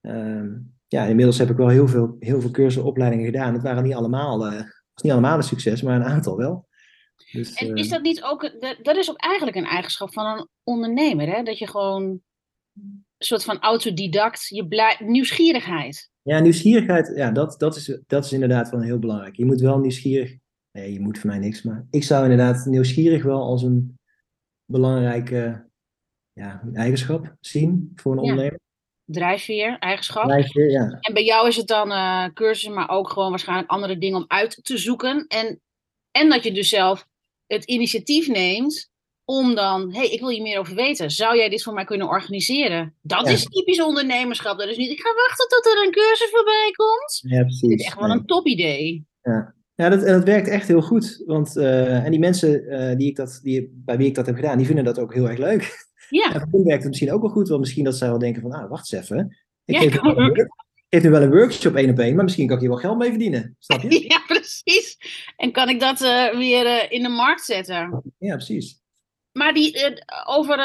[0.00, 0.48] Ehm,
[0.86, 3.52] ja, inmiddels heb ik wel heel veel, heel veel cursussen, opleidingen gedaan.
[3.52, 6.68] Het waren niet allemaal, was niet allemaal een succes, maar een aantal wel.
[7.32, 8.50] Dus, En eh, is dat niet ook,
[8.82, 11.42] dat, is ook eigenlijk een eigenschap van een ondernemer, hè?
[11.42, 12.02] Dat je gewoon
[12.72, 16.10] een soort van autodidact, je blij, nieuwsgierigheid.
[16.22, 19.36] Ja, nieuwsgierigheid, ja, dat, dat, is, dat is inderdaad wel heel belangrijk.
[19.36, 20.36] Je moet wel nieuwsgierig,
[20.72, 23.98] nee, je moet voor mij niks, maar ik zou inderdaad nieuwsgierig wel als een
[24.64, 25.68] belangrijke
[26.32, 28.30] ja, eigenschap zien voor een Ja.
[28.30, 28.60] ondernemer.
[29.04, 30.24] Drijfveer, eigenschap.
[30.24, 30.98] Drijfveer, ja.
[31.00, 34.24] En bij jou is het dan eh cursussen, maar ook gewoon waarschijnlijk andere dingen om
[34.28, 35.26] uit te zoeken.
[35.26, 35.60] En,
[36.10, 37.06] en dat je dus zelf
[37.52, 38.90] het initiatief neemt
[39.24, 41.10] om dan, hé, hey, ik wil je meer over weten.
[41.10, 42.94] Zou jij dit voor mij kunnen organiseren?
[43.02, 43.32] Dat Ja.
[43.32, 44.58] is typisch ondernemerschap.
[44.58, 47.20] Dat is niet, ik ga wachten tot er een cursus voorbij komt.
[47.34, 47.68] Ja, precies.
[47.68, 49.04] Dit is echt wel een topidee.
[49.74, 51.22] Ja, dat, en dat werkt echt heel goed.
[51.26, 54.34] Want, eh, en die mensen eh, die ik dat, die, bij wie ik dat heb
[54.34, 55.88] gedaan, die vinden dat ook heel erg leuk.
[56.08, 58.18] Ja, En voor hen werkt het misschien ook wel goed, want misschien dat zij wel
[58.18, 59.38] denken van, ah, wacht eens even.
[59.64, 60.48] Ik Ja, geef, ik
[60.90, 62.98] geef nu wel een workshop één op één, maar misschien kan ik hier wel geld
[62.98, 63.56] mee verdienen.
[63.58, 64.04] Snap je?
[64.12, 64.96] ja precies.
[65.36, 68.02] En kan ik dat eh, weer eh, in de markt zetten?
[68.18, 68.78] Ja, precies.
[69.32, 70.58] Maar die, eh, over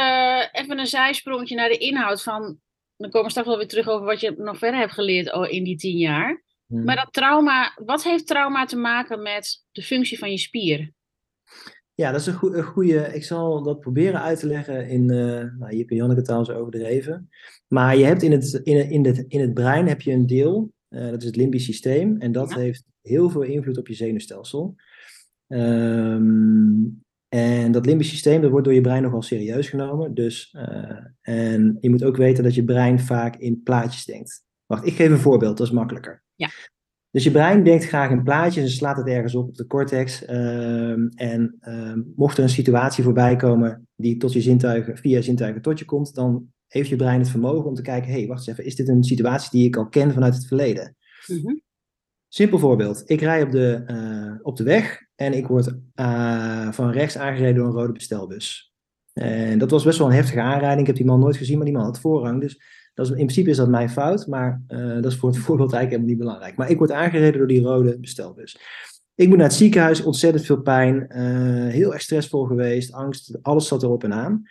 [0.51, 2.59] even een zijsprongetje naar de inhoud van.
[2.97, 5.51] Dan komen we straks wel weer terug over wat je nog verder hebt geleerd oh,
[5.51, 6.43] in die tien jaar.
[6.67, 6.83] Hm.
[6.83, 10.93] Maar dat trauma, wat heeft trauma te maken met de functie van je spier?
[11.95, 12.99] Ja, dat is een, goe- een goede.
[13.13, 15.09] Ik zal dat proberen uit te leggen in.
[15.09, 17.29] eh nou, je Janneke trouwens overdreven.
[17.67, 20.71] Maar je hebt in het, in, in het, in het brein heb je een deel,
[20.87, 22.17] eh, dat is het limbisch systeem.
[22.19, 22.57] En dat Ja.
[22.57, 24.75] heeft heel veel invloed op je zenuwstelsel.
[25.47, 26.73] Ehm,
[27.27, 30.13] en dat limbisch systeem, dat wordt door je brein nogal serieus genomen.
[30.13, 34.43] Dus, eh, en je moet ook weten dat je brein vaak in plaatjes denkt.
[34.65, 36.23] Wacht, ik geef een voorbeeld, dat is makkelijker.
[36.35, 36.49] Ja.
[37.15, 40.25] Dus je brein denkt graag in plaatjes en slaat het ergens op op de cortex.
[40.25, 45.23] ehm, en ehm, mocht er een situatie voorbij komen die tot je zintuigen, via je
[45.23, 48.27] zintuigen tot je komt, dan heeft je brein het vermogen om te kijken, hé, hey,
[48.27, 50.95] wacht eens even, is dit een situatie die ik al ken vanuit het verleden?
[51.27, 51.55] Mhm.
[52.27, 53.03] Simpel voorbeeld.
[53.05, 57.55] Ik rij op de, eh, op de weg en ik word eh, van rechts aangereden
[57.55, 58.73] door een rode bestelbus.
[59.13, 60.81] En dat was best wel een heftige aanrijding.
[60.81, 62.41] Ik heb die man nooit gezien, maar die man had voorrang.
[62.41, 62.59] Dus
[62.95, 65.73] dat is, in principe is dat mijn fout, maar eh, dat is voor het voorbeeld
[65.73, 66.55] eigenlijk helemaal niet belangrijk.
[66.57, 68.57] Maar ik word aangereden door die rode bestelbus.
[69.15, 71.23] Ik moet naar het ziekenhuis, ontzettend veel pijn, eh,
[71.73, 74.43] heel erg stressvol geweest, angst, alles zat erop en aan.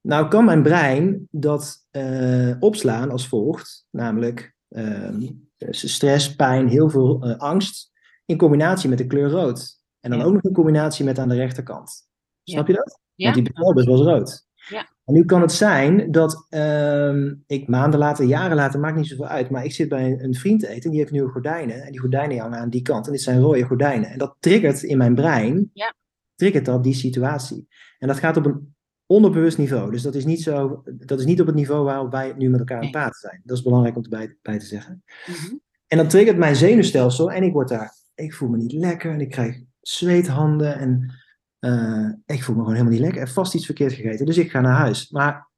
[0.00, 5.28] Nou kan mijn brein dat eh, opslaan als volgt, namelijk ehm,
[5.70, 7.90] stress, pijn, heel veel angst,
[8.26, 9.78] in combinatie met de kleur rood.
[10.00, 10.24] En dan Ja.
[10.24, 12.08] ook nog in combinatie met aan de rechterkant.
[12.44, 13.00] Snap je dat?
[13.14, 13.24] Ja?
[13.32, 14.46] Want die betelbus was rood.
[14.68, 14.88] Ja.
[15.10, 19.26] En nu kan het zijn dat ehm, ik maanden later, jaren later, maakt niet zoveel
[19.26, 21.82] uit, maar ik zit bij een, een vriend te eten en die heeft nieuwe gordijnen.
[21.82, 24.10] En die gordijnen hangen aan die kant en dit zijn rode gordijnen.
[24.10, 25.94] En dat triggert in mijn brein, Ja.
[26.34, 27.68] triggert dat die situatie.
[27.98, 28.74] En dat gaat op een
[29.06, 29.90] onderbewust niveau.
[29.90, 32.60] Dus dat is niet, zo, dat is niet op het niveau waarop wij nu met
[32.60, 33.40] elkaar aan het praten zijn.
[33.44, 35.02] Dat is belangrijk om erbij bij te zeggen.
[35.26, 35.54] Mhm.
[35.86, 39.20] En dan triggert mijn zenuwstelsel en ik word daar, ik voel me niet lekker en
[39.20, 41.12] ik krijg zweethanden en
[41.60, 43.20] eh, ik voel me gewoon helemaal niet lekker.
[43.20, 45.10] Ik heb vast iets verkeerd gegeten, dus ik ga naar huis.
[45.10, 45.48] Maar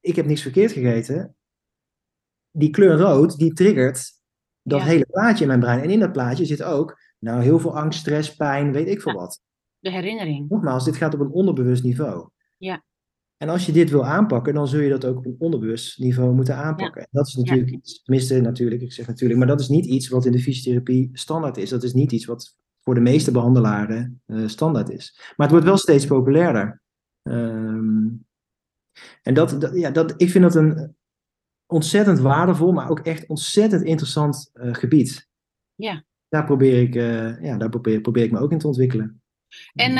[0.00, 1.36] ik heb niks verkeerd gegeten.
[2.50, 4.10] Die kleur rood, die triggert
[4.62, 4.86] dat Ja.
[4.86, 5.80] hele plaatje in mijn brein.
[5.82, 9.12] En in dat plaatje zit ook, nou, heel veel angst, stress, pijn, weet ik veel
[9.12, 9.18] Ja.
[9.18, 9.40] wat.
[9.78, 10.48] De herinnering.
[10.48, 12.28] Nogmaals, dit gaat op een onderbewust niveau.
[12.56, 12.82] Ja.
[13.36, 16.34] En als je dit wil aanpakken, dan zul je dat ook op een onderbewust niveau
[16.34, 17.00] moeten aanpakken.
[17.02, 20.08] En dat is natuurlijk iets, tenminste natuurlijk, ik zeg natuurlijk, maar dat is niet iets
[20.08, 21.70] wat in de fysiotherapie standaard is.
[21.70, 25.14] Dat is niet iets wat voor de meeste behandelaren eh, standaard is.
[25.18, 26.82] Maar het wordt wel steeds populairder.
[27.22, 28.08] Ehm,
[29.22, 30.96] en dat, dat, ja, dat, ik vind dat een
[31.66, 35.28] ontzettend waardevol, maar ook echt ontzettend interessant eh, gebied.
[35.74, 36.04] Ja.
[36.28, 39.22] Daar probeer ik, eh, ja, daar probeer, probeer ik me ook in te ontwikkelen.
[39.72, 39.94] En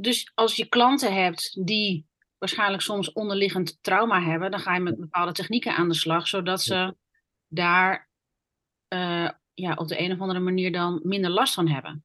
[0.00, 2.06] dus als je klanten hebt die
[2.38, 6.62] waarschijnlijk soms onderliggend trauma hebben, dan ga je met bepaalde technieken aan de slag, zodat
[6.62, 6.96] ze
[7.48, 8.10] daar
[9.54, 12.04] ja, op de een of andere manier dan minder last van hebben.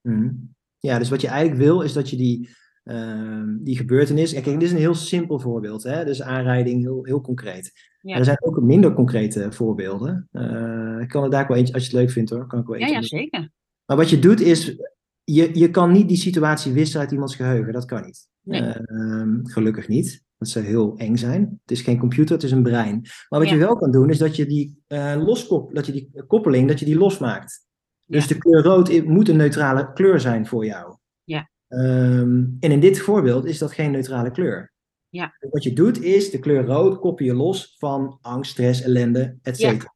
[0.00, 0.30] Mhm.
[0.78, 2.48] Ja, dus wat je eigenlijk wil is dat je die,
[2.84, 4.32] ehm, die gebeurtenis.
[4.32, 6.04] Kijk, dit is een heel simpel voorbeeld, hè?
[6.04, 7.72] dus aanrijding heel, heel concreet.
[8.00, 8.16] Ja.
[8.16, 10.28] Er zijn ook minder concrete voorbeelden.
[10.32, 12.60] Eh, ik kan er daar ook wel eentje, als je het leuk vindt hoor, kan
[12.60, 13.50] ik wel Ja, ja, zeker.
[13.86, 14.76] Maar wat je doet is,
[15.24, 17.72] je, je kan niet die situatie wissen uit iemands geheugen.
[17.72, 18.28] Dat kan niet.
[18.40, 18.60] Nee.
[18.60, 20.24] Ehm, gelukkig niet.
[20.38, 21.58] Dat zou heel eng zijn.
[21.62, 23.00] Het is geen computer, het is een brein.
[23.28, 23.54] Maar wat Ja.
[23.54, 26.78] je wel kan doen, is dat je die, eh, loskop, dat je die koppeling, dat
[26.78, 27.66] je die losmaakt.
[28.06, 28.28] Dus Ja.
[28.34, 30.96] de kleur rood moet een neutrale kleur zijn voor jou.
[31.24, 31.50] Ja.
[31.68, 34.72] Ehm, en in dit voorbeeld is dat geen neutrale kleur.
[35.08, 35.34] Ja.
[35.50, 39.58] Wat je doet is, de kleur rood koppel je los van angst, stress, ellende, et
[39.58, 39.70] Ja.
[39.70, 39.92] cetera.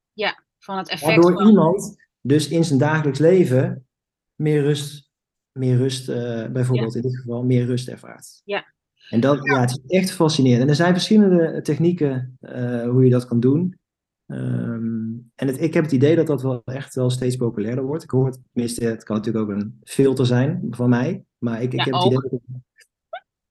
[0.58, 1.48] Van het effect Waardoor van...
[1.48, 3.86] iemand dus in zijn dagelijks leven
[4.34, 5.10] meer rust,
[5.52, 8.42] meer rust eh, bijvoorbeeld in dit geval, meer rust ervaart.
[8.44, 8.74] Ja.
[9.08, 10.62] En dat, ja, het is echt fascinerend.
[10.62, 13.78] En er zijn verschillende technieken eh, hoe je dat kan doen.
[14.26, 18.04] Ehm, en het, ik heb het idee dat dat wel echt wel steeds populairder wordt.
[18.04, 21.24] Ik hoor het, tenminste, het kan natuurlijk ook een filter zijn van mij.
[21.38, 22.62] Maar ik, ik Ja, heb het idee dat ik, ik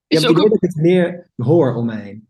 [0.07, 2.27] Is heb het ook idee dat ik het meer hoor om mij heen.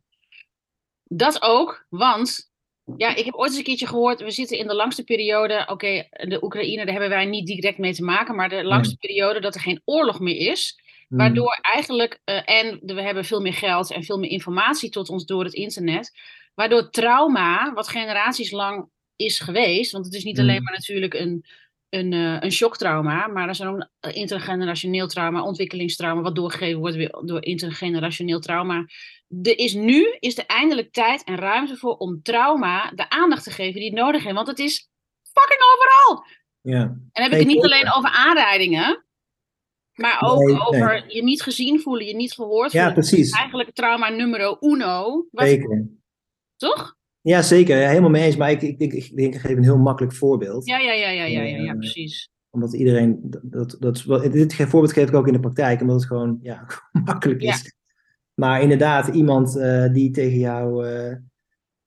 [1.04, 2.52] Dat ook, want
[2.98, 6.08] ja, ik heb ooit eens een keertje gehoord, we zitten in de langste periode, oké,
[6.10, 9.56] de Oekraïne, daar hebben wij niet direct mee te maken, maar de langste periode dat
[9.56, 10.80] er geen oorlog meer is.
[11.08, 15.26] Waardoor eigenlijk, eh, en we hebben veel meer geld en veel meer informatie tot ons
[15.26, 16.12] door het internet,
[16.54, 21.46] waardoor trauma, wat generaties lang is geweest, want het is niet alleen maar natuurlijk een,
[21.90, 26.96] een, eh, een shocktrauma, maar er is ook een intergenerationeel trauma, ontwikkelingstrauma, wat doorgegeven wordt
[26.96, 28.86] weer door intergenerationeel trauma.
[29.42, 33.52] Er is nu is er eindelijk tijd en ruimte voor om trauma de aandacht te
[33.52, 34.90] geven die het nodig heeft, want het is
[35.34, 36.26] fucking overal.
[36.62, 36.82] Ja.
[36.82, 39.06] En dan heb ik het niet alleen over aanrijdingen,
[39.98, 40.62] maar ook Nee, nee.
[40.62, 42.94] over je niet gezien voelen, je niet gehoord ja, voelen.
[43.08, 43.32] precies.
[43.32, 45.88] Eigenlijk trauma nummer uno, was, Zeker.
[46.56, 46.96] toch?
[47.28, 47.80] Ja, zeker.
[47.80, 48.36] Ja, helemaal mee eens.
[48.36, 50.66] Maar ik, ik, denk, ik denk, ik geef een heel makkelijk voorbeeld.
[50.66, 52.30] Ja, ja, ja, ja, ja, ja, ja Eh, precies.
[52.50, 56.06] Omdat iedereen, dat, dat, dat dit voorbeeld geef ik ook in de praktijk, omdat het
[56.06, 56.68] gewoon ja,
[57.06, 57.76] makkelijk is.
[58.34, 60.88] Maar inderdaad, iemand eh, die tegen jou,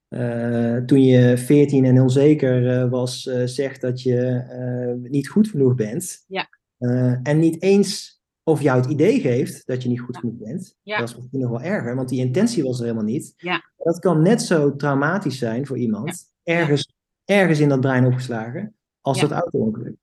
[0.08, 6.24] eh, toen je 14 en onzeker was, zegt dat je niet goed genoeg bent.
[6.26, 6.48] Ja.
[6.80, 10.20] Eh, en niet eens of jou het idee geeft dat je niet goed Ja.
[10.20, 10.76] genoeg bent.
[10.82, 10.98] Ja.
[10.98, 13.34] Dat is misschien nog wel erger, want die intentie was er helemaal niet.
[13.36, 13.62] Ja.
[13.76, 16.92] Dat kan net zo traumatisch zijn voor iemand, ergens,
[17.24, 19.26] ergens in dat brein opgeslagen, als Ja.
[19.26, 19.94] dat auto-ongeluk.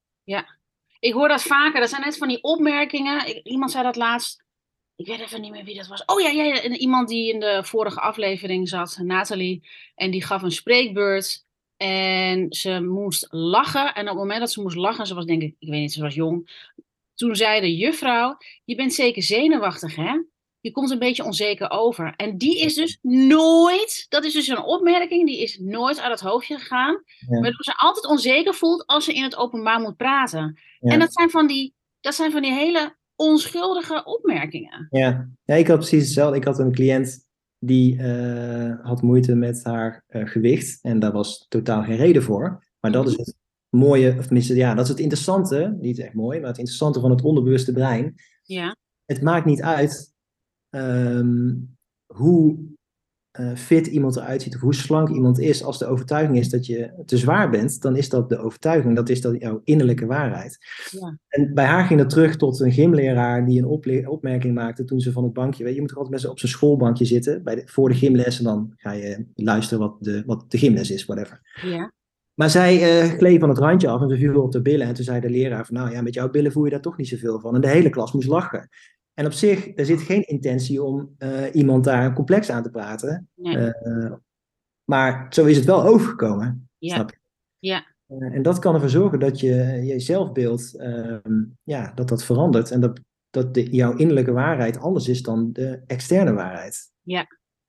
[0.99, 3.27] Ik hoor dat vaker, dat zijn net van die opmerkingen.
[3.27, 4.43] Ik- iemand zei dat laatst,
[4.95, 6.05] ik weet even niet meer wie dat was.
[6.05, 10.41] Oh ja, ja, ja, iemand die in de vorige aflevering zat, Nathalie, en die gaf
[10.41, 11.45] een spreekbeurt.
[11.77, 13.93] En ze moest lachen.
[13.93, 15.93] En op het moment dat ze moest lachen, ze was denk ik, ik weet niet,
[15.93, 16.65] ze was jong.
[17.13, 20.21] Toen zei de juffrouw, je bent zeker zenuwachtig hè?
[20.59, 22.13] Je komt een beetje onzeker over.
[22.15, 26.29] En die is dus nooit, dat is dus een opmerking, die is nooit uit het
[26.29, 27.03] hoofdje gegaan.
[27.27, 27.39] Ja.
[27.39, 30.59] Waardoor ze altijd onzeker voelt als ze in het openbaar moet praten.
[30.79, 30.91] Ja.
[30.91, 34.87] En dat zijn, van die, dat zijn van die hele onschuldige opmerkingen.
[34.89, 35.29] Ja.
[35.43, 36.37] ja, ik had precies hetzelfde.
[36.37, 37.26] Ik had een cliënt
[37.59, 42.65] die eh, had moeite met haar eh, gewicht en daar was totaal geen reden voor.
[42.79, 43.35] Maar dat is het
[43.69, 47.09] mooie, of tenminste, ja, dat is het interessante, niet echt mooi, maar het interessante van
[47.09, 48.15] het onderbewuste brein.
[48.43, 50.13] Ja, Het maakt niet uit
[50.69, 51.53] ehm,
[52.05, 52.57] hoe
[53.56, 57.04] fit iemand eruit ziet of hoe slank iemand is, als de overtuiging is dat je
[57.06, 60.58] te zwaar bent, dan is dat de overtuiging, dat is dat jouw innerlijke waarheid.
[60.91, 61.17] Ja.
[61.28, 65.12] En bij haar ging dat terug tot een gymleraar die een opmerking maakte toen ze
[65.12, 67.43] van het bankje, weet je, je moet toch altijd met ze op zijn schoolbankje zitten
[67.43, 70.91] bij de, voor de gymles en dan ga je luisteren wat de, wat de gymles
[70.91, 71.41] is, whatever.
[71.62, 71.91] Ja.
[72.34, 74.88] Maar zij eh gleed van het randje af en ze viel op de billen.
[74.88, 76.97] En toen zei de leraar van, nou ja, met jouw billen voel je daar toch
[76.97, 77.56] niet zoveel van.
[77.56, 78.69] En de hele klas moest lachen.
[79.17, 82.69] En op zich, er zit geen intentie om eh, iemand daar een complex aan te
[82.69, 83.30] praten.
[83.36, 83.58] Nee.
[83.58, 84.13] Eh,
[84.84, 86.69] maar zo is het wel overgekomen.
[86.77, 86.95] Ja.
[86.95, 87.17] Snap je?
[87.60, 87.86] Ja.
[88.08, 92.71] Eh, en dat kan ervoor zorgen dat je je zelfbeeld, ehm, ja, dat dat verandert.
[92.71, 92.99] En dat,
[93.30, 96.91] dat de, jouw innerlijke waarheid anders is dan de externe waarheid.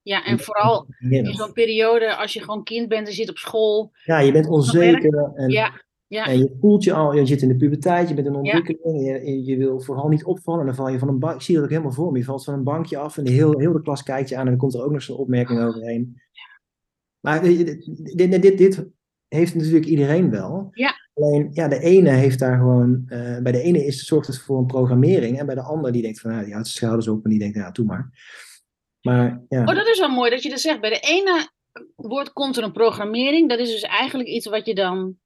[0.02, 3.90] Ja, en vooral in zo'n periode als je gewoon kind bent en zit op school.
[4.04, 5.32] Ja, je bent onzeker.
[5.34, 8.26] En, Ja, ja, En je voelt je al, je zit in de puberteit, je bent
[8.26, 10.60] in ontwikkeling, je, je- je wil vooral niet opvallen.
[10.60, 12.18] En dan val je van een bank, ik zie dat ook helemaal voor me.
[12.18, 14.40] Je valt van een bankje af en de heel, heel de klas kijkt je aan
[14.44, 16.20] en dan komt er ook nog zo'n opmerking overheen.
[17.20, 17.66] Maar dit,
[18.16, 18.86] dit, dit, dit,
[19.28, 20.68] heeft natuurlijk iedereen wel.
[20.72, 20.94] Ja.
[21.14, 24.58] Alleen, ja, de ene heeft daar gewoon, eh, bij de ene is, zorgt het voor
[24.58, 27.24] een programmering en bij de ander die denkt van, nou, die houdt zijn schouders op
[27.24, 28.10] en die denkt, ja, doe maar.
[29.02, 30.80] Maar ja, Oh, dat is wel mooi dat je dat zegt.
[30.80, 31.48] Bij de ene
[31.96, 33.48] woord komt er een programmering.
[33.48, 35.16] Dat is dus eigenlijk iets wat je dan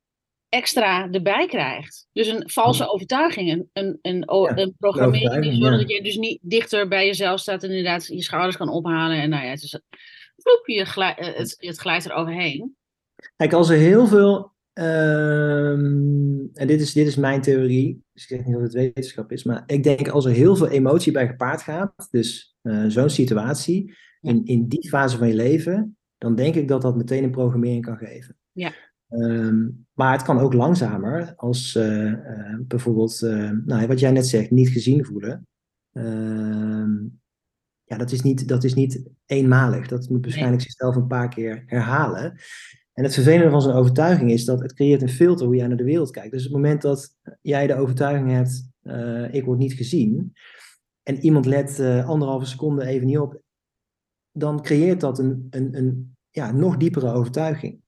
[0.52, 2.08] extra erbij krijgt.
[2.12, 3.50] Dus een valse overtuiging.
[3.50, 7.40] Een, een, een, Ja, een programmering die zorgt dat je dus niet dichter bij jezelf
[7.40, 7.62] staat.
[7.62, 9.20] En inderdaad je schouders kan ophalen.
[9.20, 9.80] En nou ja, het is...
[10.36, 12.76] Vloep, je glij- eh, het, het glijdt er overheen.
[13.36, 18.28] Kijk, als er heel veel, ehm, en dit is, dit is mijn theorie, dus ik
[18.28, 21.26] zeg niet dat het wetenschap is, maar ik denk als er heel veel emotie bij
[21.26, 26.54] gepaard gaat, dus eh, zo'n situatie, in, in die fase van je leven, dan denk
[26.54, 28.36] ik dat dat meteen een programmering kan geven.
[28.52, 28.72] Ja.
[29.12, 34.26] Ehm, maar het kan ook langzamer, als eh, eh, bijvoorbeeld, eh, nou, wat jij net
[34.26, 35.46] zegt, niet gezien voelen.
[35.92, 36.92] Ehm,
[37.84, 39.88] ja, dat is, niet, dat is niet eenmalig.
[39.88, 42.40] Dat moet waarschijnlijk zichzelf een paar keer herhalen.
[42.92, 45.76] En het vervelende van zo'n overtuiging is dat het creëert een filter hoe jij naar
[45.76, 46.32] de wereld kijkt.
[46.32, 48.70] Dus op het moment dat jij de overtuiging hebt,
[49.34, 50.32] ik word niet gezien,
[51.02, 53.40] en iemand let eh, anderhalve seconde even niet op,
[54.32, 57.81] dan creëert dat een, een, een ja, nog diepere overtuiging.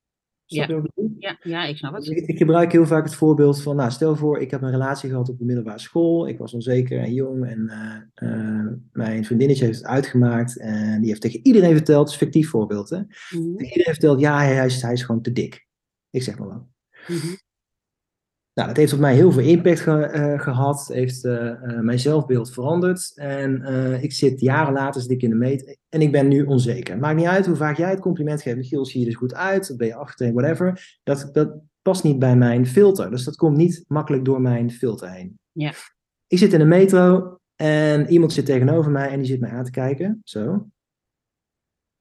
[0.46, 1.14] Snap bedoel?
[1.18, 2.16] Ja, ja ik snap Dus het.
[2.16, 5.10] Ik, ik gebruik heel vaak het voorbeeld van, nou, stel voor, ik heb een relatie
[5.10, 6.28] gehad op de middelbare school.
[6.28, 11.08] Ik was onzeker en jong en eh, eh, mijn vriendinnetje heeft het uitgemaakt en die
[11.08, 12.98] heeft tegen iedereen verteld, het is een fictief voorbeeld, hè.
[12.98, 15.66] Mhm, iedereen verteld, ja, hij, hij is, hij is gewoon te dik.
[16.10, 16.66] Ik zeg maar
[17.08, 17.34] mhm.
[18.54, 21.98] Nou, dat heeft op mij heel veel impact ge- eh, gehad, heeft eh, eh, mijn
[21.98, 23.12] zelfbeeld veranderd.
[23.14, 23.62] En
[24.02, 26.98] ik zit jaren later zit ik in de meet en ik ben nu onzeker.
[26.98, 28.56] Maakt niet uit hoe vaak jij het compliment geeft.
[28.56, 30.98] Michiel, zie je er goed uit, dat ben je achter, whatever.
[31.02, 33.10] Dat, dat past niet bij mijn filter.
[33.10, 35.38] Dus dat komt niet makkelijk door mijn filter heen.
[35.52, 35.72] Ja.
[36.26, 39.64] Ik zit in de metro en iemand zit tegenover mij en die zit mij aan
[39.64, 40.20] te kijken.
[40.24, 40.68] Zo.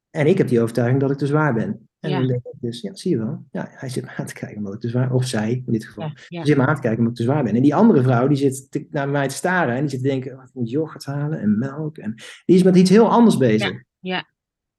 [0.09, 1.89] En ik heb die overtuiging dat ik te zwaar ben.
[2.03, 2.17] En Ja.
[2.17, 3.45] dan denk ik dus, ja, zie je wel.
[3.51, 5.85] Ja, hij zit me aan te kijken omdat ik te zwaar Of zij, in dit
[5.85, 6.11] geval.
[6.27, 7.55] Ja, zit me aan te kijken omdat ik te zwaar ben.
[7.55, 9.73] En die andere vrouw, die zit te- naar mij te staren.
[9.75, 11.97] En die zit te denken, wat moet yoghurt halen en melk.
[11.97, 12.13] En
[12.45, 13.83] die is met iets heel anders bezig.
[13.99, 14.27] ja,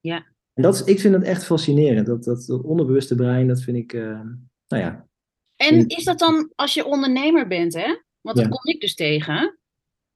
[0.01, 0.27] ja.
[0.55, 2.07] En dat is, ik vind dat echt fascinerend.
[2.07, 4.21] Dat, dat, dat onderbewuste brein, dat vind ik, eh,
[4.69, 5.07] nou ja.
[5.57, 7.97] En is dat dan als je ondernemer bent, hè?
[8.21, 9.59] Want dat kom ik dus tegen.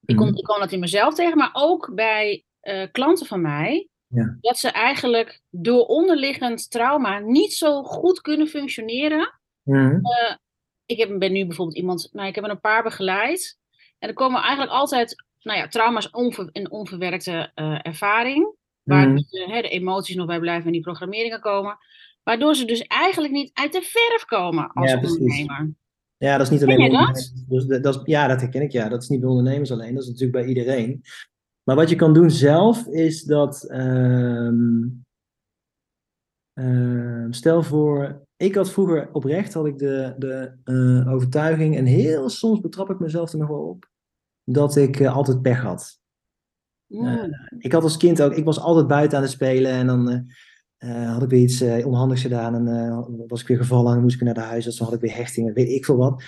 [0.04, 0.36] Ik kom, Mhm.
[0.36, 3.88] ik kwam dat in mezelf tegen, maar ook bij eh, klanten van mij.
[4.08, 4.36] Ja.
[4.40, 9.40] Dat ze eigenlijk door onderliggend trauma niet zo goed kunnen functioneren.
[9.62, 10.00] Mhm.
[10.86, 13.58] Ik heb, ben nu bijvoorbeeld iemand, nou, ik heb er een paar begeleid.
[13.98, 18.56] En er komen eigenlijk altijd, nou ja, trauma's onver, een onverwerkte eh, ervaring.
[18.82, 19.16] Waar Mhm.
[19.16, 21.78] dus, eh, hè, de emoties nog bij blijven en die programmeringen komen.
[22.22, 25.70] Waardoor ze dus eigenlijk niet uit de verf komen als Ja, ondernemer.
[26.16, 27.32] Ja, dat is niet Ken alleen bij dat?
[27.48, 28.72] Dus dat is, ja, dat herken ik.
[28.72, 29.94] Ja, dat is niet bij ondernemers alleen.
[29.94, 31.02] Dat is natuurlijk bij iedereen.
[31.68, 33.64] Maar wat je kan doen zelf is dat.
[33.64, 34.86] ehm,
[36.52, 38.26] ehm, stel voor.
[38.36, 41.76] Ik had vroeger oprecht had ik de, de eh, overtuiging.
[41.76, 43.90] En heel soms betrap ik mezelf er nog wel op.
[44.44, 46.00] Dat ik eh, altijd pech had.
[46.86, 47.30] Mm.
[47.58, 48.32] Ik had als kind ook.
[48.32, 49.72] Ik was altijd buiten aan het spelen.
[49.72, 50.10] En dan.
[50.10, 50.20] eh,
[50.78, 54.00] eh, had ik weer iets eh, onhandigs gedaan en eh, was ik weer gevallen en
[54.02, 54.78] moest ik weer naar de huisarts.
[54.78, 56.22] Dan had ik weer hechtingen, weet ik veel wat.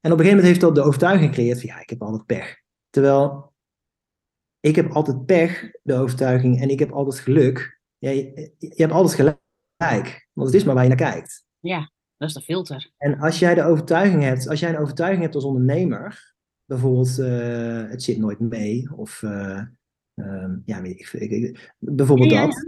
[0.00, 2.26] En op een gegeven moment heeft dat de overtuiging gecreëerd van ja, ik heb altijd
[2.26, 2.62] pech.
[2.90, 3.56] Terwijl
[4.60, 7.80] ik heb altijd pech, de overtuiging, en ik heb altijd geluk.
[7.98, 11.44] Ja, je, je hebt altijd gelijk, want het is maar waar je naar kijkt.
[12.16, 12.90] Dat is de filter.
[12.96, 16.34] En als jij de overtuiging hebt, als jij een overtuiging hebt als ondernemer,
[16.64, 19.62] bijvoorbeeld eh, het zit nooit mee, of eh,
[20.14, 22.66] ehm, ja, ik, veel, ik, ik- bijvoorbeeld Ja, ja, dat.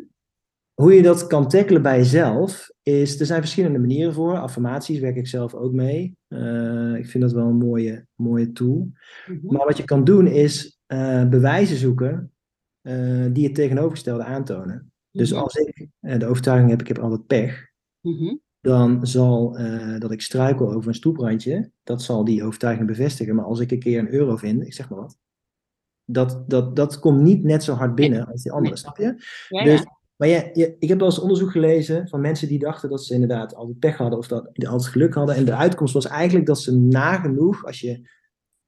[0.80, 4.38] Hoe je dat kan tackelen bij jezelf, is, er zijn verschillende manieren voor.
[4.38, 6.16] Affirmaties werk ik zelf ook mee.
[6.28, 8.90] Eh, ik vind dat wel een mooie, mooie tool.
[9.26, 9.54] Mhm.
[9.54, 12.32] Maar wat je kan doen is eh, bewijzen zoeken
[12.80, 14.92] eh, die het tegenovergestelde aantonen.
[15.10, 15.40] Dus Mhm.
[15.40, 17.68] als ik de overtuiging heb, ik heb altijd pech,
[18.00, 18.34] Mhm.
[18.60, 19.58] dan zal
[19.98, 23.34] dat ik struikel over een stoeprandje, dat zal die overtuiging bevestigen.
[23.34, 25.18] Maar als ik een keer een euro vind, ik zeg maar wat,
[26.04, 29.14] dat, dat, dat komt niet net zo hard binnen als die andere, snap je?
[29.48, 29.98] Ja, Dus, ja.
[30.20, 33.54] Maar je, ik heb wel eens onderzoek gelezen van mensen die dachten dat ze inderdaad
[33.54, 35.34] altijd pech hadden of dat die altijd geluk hadden.
[35.34, 38.08] En de uitkomst was eigenlijk dat ze nagenoeg, als je,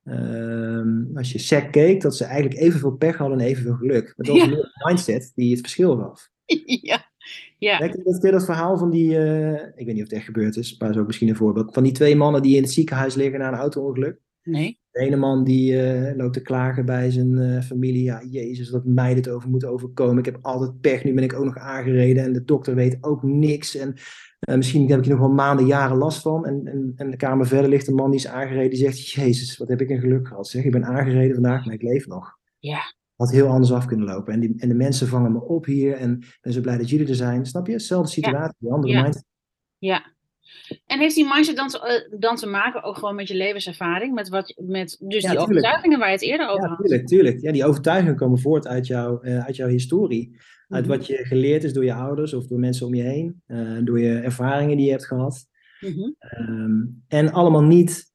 [0.04, 4.02] ehm, als je sec keek, dat ze eigenlijk evenveel pech hadden en evenveel geluk.
[4.16, 4.50] Maar dat was Ja.
[4.52, 6.28] een mindset die het verschil gaf.
[6.90, 7.10] ja.
[7.58, 7.78] Ja.
[7.78, 10.76] Kijk, dat, dat verhaal van die, eh, ik weet niet of het echt gebeurd is,
[10.78, 13.14] maar dat is ook misschien een voorbeeld, van die twee mannen die in het ziekenhuis
[13.14, 14.18] liggen na een auto-ongeluk.
[14.42, 14.80] Nee.
[14.92, 18.02] De ene man die eh, loopt te klagen bij zijn eh, familie.
[18.02, 20.18] Ja, jezus, dat mij dit over moet overkomen.
[20.18, 23.22] Ik heb altijd pech, nu ben ik ook nog aangereden en de dokter weet ook
[23.22, 23.76] niks.
[23.76, 23.94] En
[24.38, 26.46] eh, misschien heb ik hier nog wel maanden, jaren last van.
[26.46, 29.56] En, en, en de kamer verder ligt een man die is aangereden, die zegt, jezus,
[29.56, 30.48] wat heb ik een geluk gehad.
[30.48, 32.38] Zeg, ik ben aangereden vandaag, maar ik leef nog.
[32.58, 32.80] Ja.
[33.16, 34.32] Had heel anders af kunnen lopen.
[34.32, 37.08] En, die, en de mensen vangen me op hier en ben zo blij dat jullie
[37.08, 37.46] er zijn.
[37.46, 37.78] Snap je?
[37.78, 39.02] Zelfde situatie, andere Ja.
[39.02, 39.24] mindset.
[39.78, 40.12] Ja.
[40.86, 41.80] En heeft die mindset dan te,
[42.10, 44.14] eh, dan te maken ook gewoon met je levenservaring?
[44.14, 45.40] Met, wat, met dus Ja, die tuurlijk.
[45.40, 46.78] overtuigingen waar je het eerder over Ja, had?
[46.78, 47.40] tuurlijk, tuurlijk.
[47.40, 50.36] Ja, die overtuigingen komen voort uit, jouw eh, uit jouw historie.
[50.68, 50.96] Uit Mhm.
[50.96, 53.42] wat je geleerd is door je ouders of door mensen om je heen.
[53.46, 55.46] eh, door je ervaringen die je hebt gehad.
[55.80, 56.10] Mhm.
[56.18, 58.10] Ehm, en allemaal niet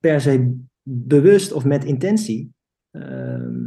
[0.00, 2.52] per se bewust of met intentie.
[2.90, 3.64] Ehm,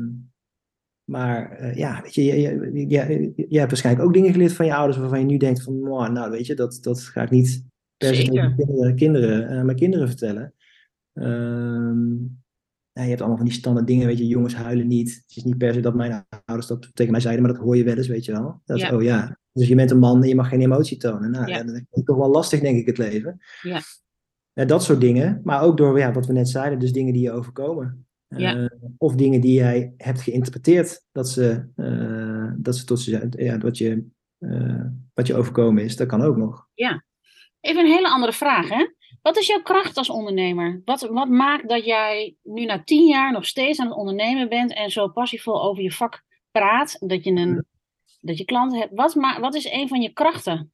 [1.03, 4.65] maar eh, ja, weet je, je, je, je, je hebt waarschijnlijk ook dingen geleerd van
[4.65, 7.29] je ouders waarvan je nu denkt van, "Mwah, nou weet je, dat, dat ga ik
[7.29, 7.65] niet
[7.97, 8.23] per se
[8.57, 10.53] kinderen, kinderen, eh, mijn kinderen vertellen.
[12.93, 15.23] Ja, je hebt allemaal van die standaard dingen, weet je, jongens huilen niet.
[15.27, 17.77] Het is niet per se dat mijn ouders dat tegen mij zeiden, maar dat hoor
[17.77, 18.61] je wel eens, weet je wel.
[18.65, 18.95] Dat, Ja.
[18.95, 21.31] oh ja, dus je bent een man en je mag geen emotie tonen.
[21.31, 21.57] Nou, Ja.
[21.57, 21.63] ja.
[21.63, 23.37] dat is toch wel lastig, denk ik, het leven.
[23.61, 23.81] Ja.
[24.53, 27.21] Ja, dat soort dingen, maar ook door ja, wat we net zeiden, dus dingen die
[27.21, 28.05] je overkomen.
[28.37, 28.55] Ja.
[28.55, 28.65] Eh,
[28.97, 33.77] of dingen die jij hebt geïnterpreteerd, dat ze, eh, dat ze tot ze, ja, wat,
[33.77, 34.07] je,
[34.37, 35.95] eh, wat je overkomen is.
[35.95, 36.67] Dat kan ook nog.
[37.59, 38.87] Even een hele andere vraag, hè?
[39.21, 40.81] Wat is jouw kracht als ondernemer?
[40.85, 44.73] Wat, wat maakt dat jij nu na tien jaar nog steeds aan het ondernemen bent
[44.73, 47.65] en zo passievol over je vak praat, dat je, een,
[48.19, 48.95] dat je klanten hebt?
[48.95, 50.73] Wat, ma wat is een van je krachten?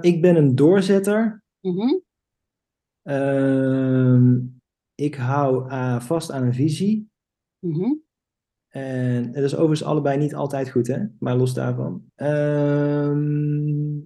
[0.00, 1.42] Ik ben een doorzetter.
[3.02, 4.38] Ehm,
[5.02, 7.10] ik hou eh, vast aan een visie.
[7.58, 7.94] Mhm.
[8.68, 11.04] En dat is overigens allebei niet altijd goed, hè?
[11.18, 12.04] Maar los daarvan.
[12.14, 13.96] Ehm,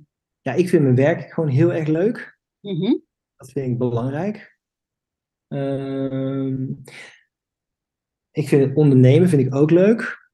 [0.40, 2.38] ja, ik vind mijn werk gewoon heel erg leuk.
[2.60, 2.96] Mhm.
[3.36, 4.58] Dat vind ik belangrijk.
[5.48, 6.72] Ehm,
[8.30, 10.30] ik vind het ondernemen vind ik ook leuk.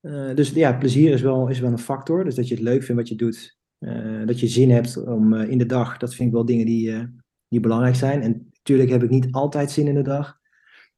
[0.00, 2.24] Eh, dus ja, plezier is wel, is wel een factor.
[2.24, 3.58] Dus dat je het leuk vindt wat je doet.
[3.78, 5.96] Eh, dat je zin hebt om in de dag.
[5.96, 7.08] Dat vind ik wel dingen die,
[7.48, 8.22] die belangrijk zijn.
[8.22, 10.38] En natuurlijk heb ik niet altijd zin in de dag.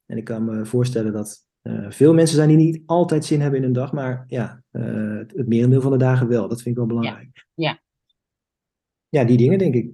[0.07, 3.61] En ik kan me voorstellen dat eh, veel mensen zijn die niet altijd zin hebben
[3.61, 3.93] in een dag.
[3.93, 4.83] Maar ja, eh,
[5.19, 6.49] het, het merendeel van de dagen wel.
[6.49, 7.47] Dat vind ik wel belangrijk.
[7.55, 7.81] ja.
[9.09, 9.91] Ja, die dingen denk ik.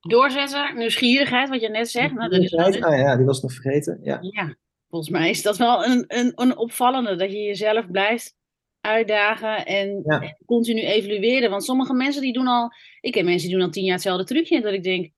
[0.00, 2.14] Doorzetter, nieuwsgierigheid, wat je net zegt.
[2.14, 3.98] Nou, dat is wel- Ah ja, die was nog vergeten.
[4.02, 4.18] Ja.
[4.20, 4.56] Ja,
[4.88, 7.16] volgens mij is dat wel een, een, een opvallende.
[7.16, 8.34] Dat je jezelf blijft
[8.80, 10.20] uitdagen en, Ja.
[10.20, 11.50] en continu evalueren.
[11.50, 12.72] Want sommige mensen die doen al...
[13.00, 14.56] Ik ken mensen die doen al tien jaar hetzelfde trucje.
[14.56, 15.10] En dat ik denk...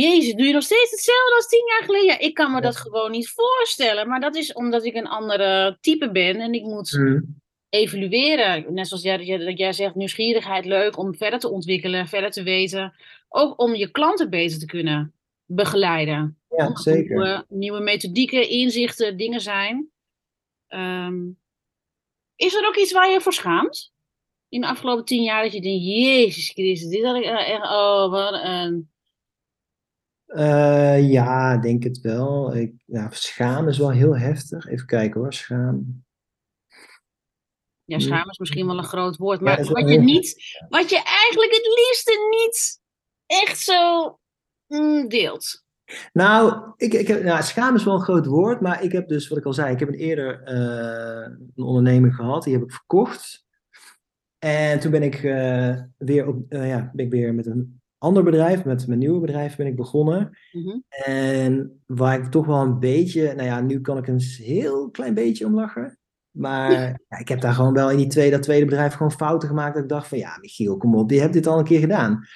[0.00, 2.06] Jezus, doe je nog steeds hetzelfde als tien jaar geleden?
[2.06, 4.08] Ja, ik kan me dat gewoon niet voorstellen.
[4.08, 6.40] Maar dat is omdat ik een andere type ben.
[6.40, 7.40] En ik moet Mm.
[7.68, 8.74] evalueren.
[8.74, 12.94] Net zoals jij, dat jij- zegt, nieuwsgierigheid leuk om verder te ontwikkelen, verder te weten.
[13.28, 15.14] Ook om je klanten beter te kunnen
[15.46, 16.38] begeleiden.
[16.48, 17.16] Ja, Omdat er zeker.
[17.16, 19.90] Nieuwe, nieuwe methodieken, inzichten, dingen zijn.
[20.66, 21.20] Ehm,
[22.36, 23.92] is er ook iets waar je voor schaamt?
[24.48, 27.62] In de afgelopen tien jaar dat je denkt, Jezus Christus, dit had ik eh, echt,
[27.62, 28.90] oh wat een...
[30.32, 32.56] Eh, ja, ik denk het wel.
[32.56, 32.72] Ik,
[33.10, 34.66] schaam is wel heel heftig.
[34.66, 36.04] Even kijken hoor, schaam.
[37.84, 41.52] Ja, schaam is misschien wel een groot woord, maar wat je niet, wat je eigenlijk
[41.52, 42.80] het liefste niet
[43.26, 44.18] echt zo
[44.66, 45.64] mm, deelt.
[46.12, 49.28] Nou, ik, ik heb, nou, schaam is wel een groot woord, maar ik heb dus,
[49.28, 52.72] wat ik al zei, ik heb een eerder eh, een onderneming gehad, die heb ik
[52.72, 53.46] verkocht.
[54.38, 58.64] En toen ben ik eh, weer op, ja, ben ik weer met een ander bedrijf,
[58.64, 60.38] met mijn nieuwe bedrijf ben ik begonnen.
[60.52, 60.78] Mhm.
[61.04, 65.14] En waar ik toch wel een beetje, nou ja, nu kan ik een heel klein
[65.14, 65.98] beetje om lachen.
[66.30, 66.72] Maar
[67.08, 69.74] ja, ik heb daar gewoon wel in die tweede, dat tweede bedrijf gewoon fouten gemaakt.
[69.74, 72.26] Dat ik dacht van, ja, Michiel, kom op, je hebt dit al een keer gedaan.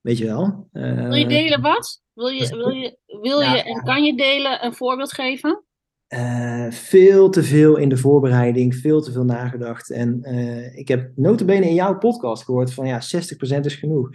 [0.00, 0.68] Weet je wel?
[0.72, 2.02] Wil je Eh, delen wat?
[2.14, 5.64] Wil je, wil je, wil Ja, je en kan je delen een voorbeeld geven?
[6.06, 9.90] Eh, veel te veel in de voorbereiding, veel te veel nagedacht.
[9.90, 14.10] En eh, ik heb notabene in jouw podcast gehoord van ja, 60% is genoeg.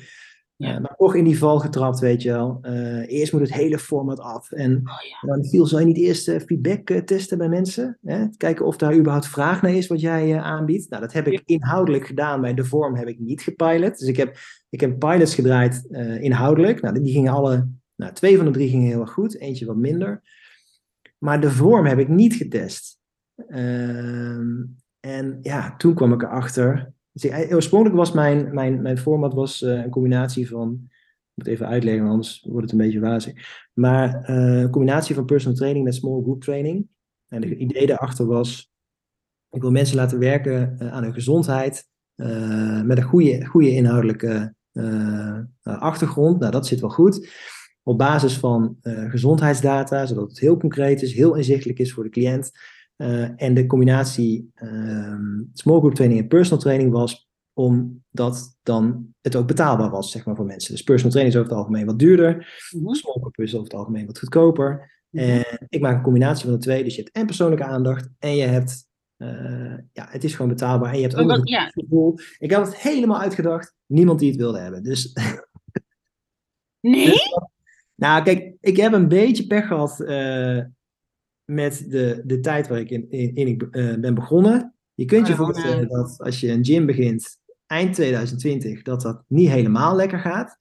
[0.58, 0.76] Ja.
[0.76, 2.58] Eh, maar toch in die val getrapt, weet je wel.
[2.62, 4.52] Eh, eerst moet het hele format af.
[4.52, 4.84] En, Oh,
[5.22, 5.28] ja.
[5.28, 7.98] dan viel, zal je niet eerst eh, feedback testen bij mensen?
[8.02, 8.28] Hè?
[8.38, 10.90] Kijken of daar überhaupt vraag naar is wat jij aanbiedt.
[10.90, 12.42] Nou, dat heb ik inhoudelijk gedaan.
[12.42, 14.00] Bij de vorm heb ik niet gepilot.
[14.00, 14.38] Dus ik heb,
[14.70, 15.86] ik heb pilots gedraaid
[16.20, 16.82] inhoudelijk.
[16.82, 19.40] Nou, die gingen alle, nou, twee van de drie gingen heel erg goed.
[19.40, 20.22] Eentje wat minder.
[21.18, 23.00] Maar de vorm heb ik niet getest.
[23.48, 24.64] Ehm,
[25.00, 26.92] en ja, toen kwam ik erachter.
[27.22, 30.82] Dus ik- oorspronkelijk was mijn, mijn, mijn format was, eh, een combinatie van.
[30.84, 33.34] Ik moet even uitleggen, anders wordt het een beetje wazig.
[33.74, 36.88] Maar eh, een combinatie van personal training met small group training.
[37.28, 38.72] En het idee daarachter was:
[39.50, 41.88] ik wil mensen laten werken eh, aan hun gezondheid.
[42.16, 45.46] eh, met een goede, goede inhoudelijke eh, eh,
[45.82, 46.40] achtergrond.
[46.40, 47.30] Nou, dat zit wel goed.
[47.84, 52.10] Op basis van eh, gezondheidsdata, zodat het heel concreet is, heel inzichtelijk is voor de
[52.10, 52.52] cliënt.
[52.98, 59.36] Eh, en de combinatie ehm, small group training en personal training was omdat dan het
[59.36, 60.72] ook betaalbaar was, zeg maar, voor mensen.
[60.72, 62.34] Dus personal training is over het algemeen wat duurder.
[62.72, 62.94] Mhm.
[62.94, 64.92] Small group is over het algemeen wat goedkoper.
[65.10, 65.24] Mhm.
[65.24, 66.84] En ik maak een combinatie van de twee.
[66.84, 68.88] Dus je hebt en persoonlijke aandacht en je hebt,
[69.18, 70.92] eh, ja, het is gewoon betaalbaar.
[70.92, 71.66] En je hebt ook wat- een ja.
[71.70, 72.20] gevoel.
[72.38, 73.76] Ik had het helemaal uitgedacht.
[73.86, 74.84] Niemand die het wilde hebben.
[74.84, 75.14] Dus
[76.82, 77.14] Nee?
[77.96, 80.60] nou, kijk, ik heb een beetje pech gehad eh,
[81.48, 84.74] met de, de tijd waar ik in, in, in eh, ben begonnen.
[84.94, 85.54] Je kunt je Corona.
[85.54, 90.58] voorstellen dat als je een gym begint eind 2020, dat dat niet helemaal lekker gaat.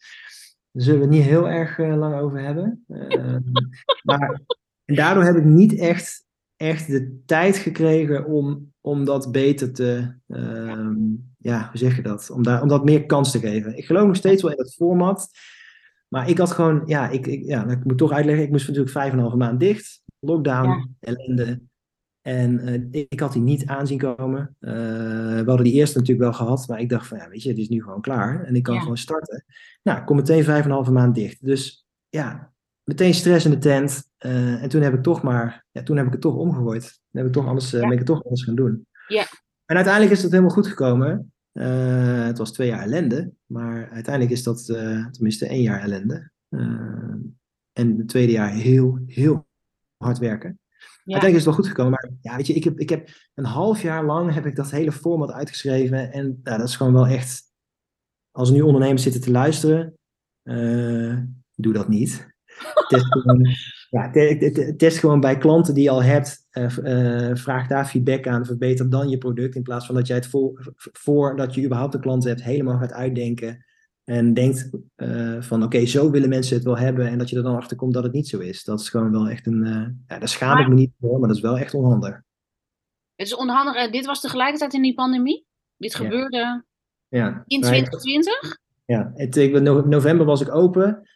[0.72, 2.84] Daar zullen we het niet heel erg eh, lang over hebben.
[2.88, 3.36] Eh,
[4.08, 4.40] maar
[4.84, 6.24] en daardoor heb ik niet echt,
[6.56, 10.94] echt de tijd gekregen om, om dat beter te, ehm,
[11.38, 12.30] ja, hoe zeg je dat?
[12.30, 13.76] Om, daar, om dat meer kans te geven.
[13.76, 15.28] Ik geloof nog steeds wel in dat format.
[16.08, 18.92] Maar ik had gewoon, ja, ik, ik, ja ik moet toch uitleggen, ik moest natuurlijk
[18.92, 20.04] vijf en een halve maand dicht.
[20.26, 20.86] Lockdown, Ja.
[21.00, 21.60] ellende.
[22.22, 24.56] En eh, ik, had die niet aanzien komen.
[24.60, 24.72] Eh,
[25.40, 27.58] we hadden die eerste natuurlijk wel gehad, maar ik dacht van, ja, weet je, het
[27.58, 28.44] is nu gewoon klaar.
[28.44, 28.80] En ik kan Ja.
[28.80, 29.44] gewoon starten.
[29.82, 31.44] Nou, ik kom meteen vijf en een halve maand dicht.
[31.44, 32.52] Dus ja,
[32.84, 34.10] meteen stress in de tent.
[34.16, 36.82] Eh, en toen heb ik toch maar, ja, toen heb ik het toch omgegooid.
[36.82, 37.80] Toen heb ik toch anders, Ja.
[37.80, 38.86] ben ik het toch anders gaan doen.
[39.08, 39.24] Ja.
[39.64, 41.32] En uiteindelijk is het helemaal goed gekomen.
[42.26, 44.64] Het was twee jaar ellende, maar uiteindelijk is dat
[45.10, 46.30] tenminste één jaar ellende.
[47.72, 49.46] En het tweede jaar heel, heel
[49.96, 50.58] hard werken.
[50.96, 53.44] Uiteindelijk is het wel goed gekomen, maar ja, weet je, ik heb, ik heb een
[53.44, 56.12] half jaar lang heb ik dat hele format uitgeschreven.
[56.12, 57.42] En ja, dat is gewoon wel echt,
[58.30, 59.94] als nu ondernemers zitten te luisteren,
[60.42, 61.18] eh,
[61.54, 62.34] doe dat niet.
[62.88, 63.48] Test gewoon,
[63.90, 67.68] ja, te- te- te- test gewoon bij klanten die je al hebt, eh, eh, vraag
[67.68, 71.54] daar feedback aan, verbeter dan je product, in plaats van dat jij het voor, voordat
[71.54, 73.64] je überhaupt een klant hebt, helemaal gaat uitdenken.
[74.06, 77.06] En denkt eh, van oké, zo willen mensen het wel hebben.
[77.06, 78.64] En dat je er dan achter komt dat het niet zo is.
[78.64, 79.64] Dat is gewoon wel echt een.
[79.64, 82.14] eh, ja, daar schaam ik me niet voor, maar dat is wel echt onhandig.
[83.14, 83.74] Het is onhandig.
[83.74, 85.46] eh, Dit was tegelijkertijd in die pandemie.
[85.76, 86.64] Dit gebeurde
[87.08, 88.58] Ja, in maar ik- 2020.
[88.84, 91.08] ja het, ik, november was ik open.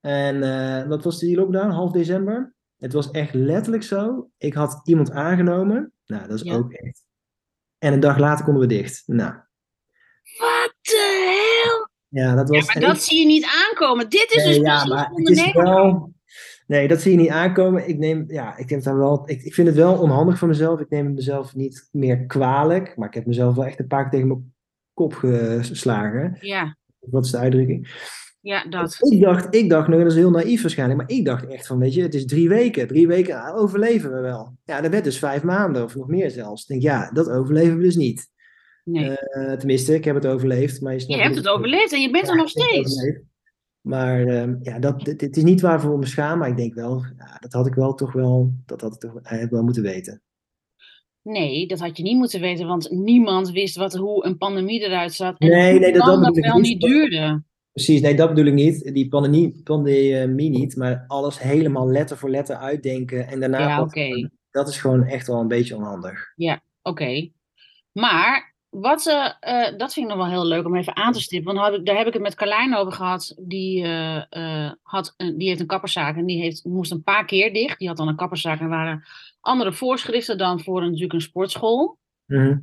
[0.00, 1.70] En eh, wat was die lockdown?
[1.70, 2.54] Half december.
[2.78, 4.30] Het was echt letterlijk zo.
[4.38, 5.92] Ik had iemand aangenomen.
[6.06, 7.04] Nou, dat is ook echt.
[7.78, 9.02] En een dag later konden we dicht.
[9.06, 9.32] Nou,
[10.38, 10.74] Wat?
[12.10, 12.58] Ja, dat was.
[12.58, 14.10] Ja, maar dat zie je niet aankomen.
[14.10, 16.12] Dit is Nee, dus ja, maar het is wel.
[16.66, 17.88] Nee, dat zie je niet aankomen.
[17.88, 19.22] Ik neem, ja, ik heb daar wel.
[19.24, 20.80] Ik, ik vind het wel onhandig van mezelf.
[20.80, 22.96] Ik neem het mezelf niet meer kwalijk.
[22.96, 24.54] Maar ik heb mezelf wel echt een paar keer tegen mijn
[24.94, 26.36] kop geslagen.
[26.40, 27.88] Ja, Wat is de uitdrukking?
[28.40, 28.96] ja, dat.
[29.00, 31.00] Ik dacht, ik dacht, nou, dat is heel naïef waarschijnlijk.
[31.00, 32.86] Maar ik dacht echt van, weet je, het is drie weken.
[32.86, 34.56] Drie weken ah, overleven we wel.
[34.64, 36.62] Ja, dat werd dus vijf maanden of nog meer zelfs.
[36.62, 38.28] Ik denk, ja, dat overleven we dus niet.
[38.90, 39.16] Nee.
[39.16, 40.80] Eh, tenminste, ik heb het overleefd.
[40.80, 43.20] Maar je, hebt het overleefd en je bent er Ja, nog het steeds.
[43.80, 47.04] Maar ehm, ja, dat, dit, dit is niet waarvoor me schaam, maar ik denk wel,
[47.18, 50.22] ja, dat had ik wel toch wel, dat had ik toch eigenlijk wel moeten weten.
[51.22, 55.12] Nee, dat had je niet moeten weten, want niemand wist wat, hoe een pandemie eruit
[55.12, 55.38] zat.
[55.38, 56.68] En Nee, nee, dat- dat wel niet.
[56.68, 57.42] niet duurde.
[57.72, 58.94] Precies, nee, dat bedoel ik niet.
[58.94, 64.30] Die pandemie, pandemie niet, maar alles helemaal letter voor letter uitdenken en daarna Ja, oké.
[64.50, 66.32] dat is gewoon echt wel een beetje onhandig.
[66.82, 67.30] Oké.
[67.92, 71.20] Maar wat ze, eh, dat vind ik nog wel heel leuk om even aan te
[71.20, 71.54] stippen.
[71.54, 73.34] Want daar heb ik, daar heb ik het met Carlijn over gehad.
[73.40, 77.52] Die, eh, eh, had, die heeft een kapperszaak en die heeft, moest een paar keer
[77.52, 77.78] dicht.
[77.78, 79.04] Die had dan een kapperszaak en waren
[79.40, 81.98] andere voorschriften dan voor een, natuurlijk een sportschool.
[82.26, 82.58] Mhm.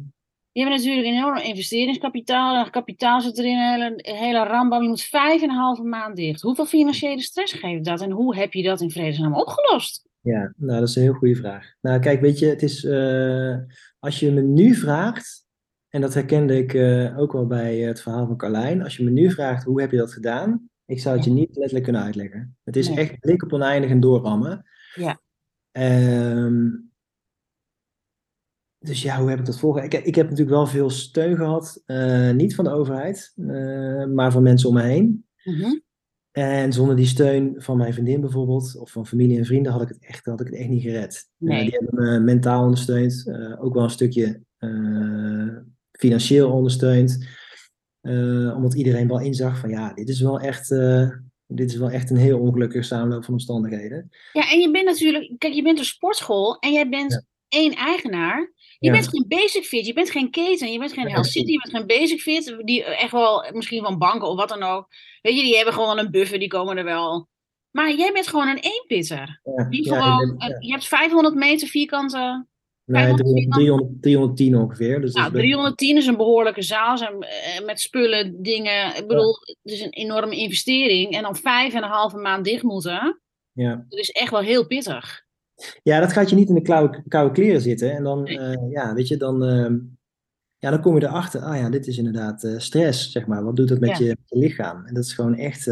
[0.52, 2.66] Die hebben natuurlijk een enorm investeringskapitaal.
[2.66, 4.82] En kapitaal zit erin, een hele, een hele rambam.
[4.82, 6.42] Je moet vijf en een halve maand dicht.
[6.42, 8.02] Hoeveel financiële stress geeft dat?
[8.02, 10.08] En hoe heb je dat in vredesnaam opgelost?
[10.22, 11.74] Ja, nou, dat is een heel goede vraag.
[11.82, 13.56] Nou, kijk, weet je, het is, eh,
[14.00, 15.47] als je me nu vraagt,
[15.90, 19.10] en dat herkende ik eh, ook wel bij het verhaal van Carlijn, als je me
[19.10, 20.70] nu vraagt, hoe heb je dat gedaan?
[20.86, 22.58] Ik zou het je niet letterlijk kunnen uitleggen.
[22.64, 22.98] Het is Nee.
[22.98, 24.66] echt blik op oneindig en doorrammen.
[24.96, 25.20] Ja.
[25.72, 26.70] Ehm,
[28.80, 29.84] dus ja, hoe heb ik dat volgen?
[29.84, 34.32] Ik, ik heb natuurlijk wel veel steun gehad, eh, niet van de overheid, eh, maar
[34.32, 35.26] van mensen om me heen.
[35.44, 35.80] Mhm.
[36.32, 39.88] En zonder die steun van mijn vriendin bijvoorbeeld, of van familie en vrienden, had ik
[39.88, 41.30] het echt, had ik het echt niet gered.
[41.40, 45.58] Eh, die hebben me mentaal ondersteund, eh, ook wel een stukje eh,
[45.98, 47.28] financieel ondersteund.
[48.02, 51.10] Eh, omdat iedereen wel inzag van ja, dit is wel echt, eh,
[51.48, 54.10] dit is wel echt een heel ongelukkige samenloop van omstandigheden.
[54.34, 57.24] Ja, en je bent natuurlijk, kijk, je bent een sportschool en jij bent Ja.
[57.60, 58.52] één eigenaar.
[58.80, 58.92] Je Ja.
[58.92, 61.76] bent geen basic fit, je bent geen keten, je bent geen Health City, je bent
[61.76, 64.88] geen basic fit, die echt wel, misschien van banken of wat dan ook.
[65.22, 67.28] Weet je, die hebben gewoon een buffer, die komen er wel.
[67.72, 69.40] Maar jij bent gewoon een eenpitter.
[69.56, 72.46] Ja, Die gewoon, ben- eh, je hebt 500 meter vierkante,
[72.88, 75.02] Nee, 500 300, 310 ongeveer.
[75.02, 78.96] Dus dat nou, is 310 een behoorlijke zaal, zijn, eh, met spullen, dingen.
[78.96, 79.34] Ik bedoel,
[79.64, 81.16] het is een enorme investering.
[81.16, 83.22] En dan vijf en een halve maand dicht moeten,
[83.52, 83.86] ja.
[83.90, 85.26] dat is echt wel heel pittig.
[85.84, 87.92] Ja, dat gaat je niet in de koude, koude kleren zitten.
[87.92, 88.38] En dan, Nee.
[88.40, 89.78] eh, ja, weet je, dan, ehm,
[90.58, 91.42] ja, dan kom je erachter.
[91.42, 93.44] Ah ja, dit is inderdaad eh, stress, zeg maar.
[93.44, 94.06] Wat doet dat met, Ja.
[94.06, 94.86] je, lichaam?
[94.86, 95.72] En dat is gewoon echt,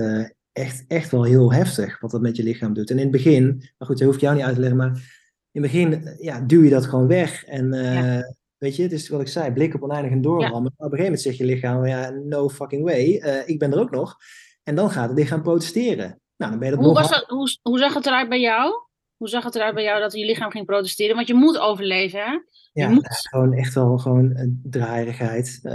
[0.51, 2.89] echt, echt wel heel heftig wat dat met je lichaam doet.
[2.89, 3.45] En in het begin,
[3.77, 5.23] maar goed, dat hoef ik jou niet uit te leggen, maar
[5.55, 7.45] in het begin, eh, ja, duw je dat gewoon weg.
[7.45, 8.33] En eh, Ja.
[8.57, 10.61] weet je, het is wat ik zei, blik op oneindig en doorrammen.
[10.61, 13.71] Maar op een gegeven moment zegt je lichaam, ja, no fucking way, eh, ik ben
[13.71, 14.15] er ook nog.
[14.63, 16.19] En dan gaat het lichaam protesteren.
[16.37, 18.39] Nou, dan ben je dat Hoe, nog was dat, hoe, hoe zag het eruit bij
[18.39, 18.73] jou?
[19.17, 21.15] Hoe zag het eruit bij jou dat je lichaam ging protesteren?
[21.15, 22.39] Want je moet overleven, hè?
[22.73, 25.73] Ja, moet- gewoon echt wel gewoon een draaierigheid, eh,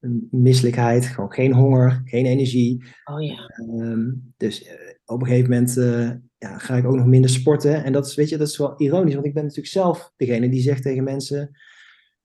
[0.00, 2.84] een misselijkheid, gewoon geen honger, geen energie.
[3.04, 3.46] Oh ja.
[3.46, 7.84] Ehm, dus eh, op een gegeven moment eh, ja, ga ik ook nog minder sporten.
[7.84, 10.48] En dat is, weet je, dat is wel ironisch, want ik ben natuurlijk zelf degene
[10.48, 11.58] die zegt tegen mensen.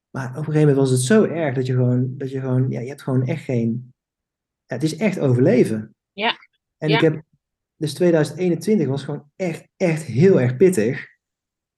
[0.09, 2.69] Maar op een gegeven moment was het zo erg dat je gewoon, dat je gewoon,
[2.69, 3.93] ja, je hebt gewoon echt geen.
[4.65, 5.95] Ja, het is echt overleven.
[6.13, 6.36] Ja.
[6.77, 6.95] En Ja.
[6.95, 7.21] ik heb,
[7.75, 11.07] dus 2021 was gewoon echt, echt heel erg pittig.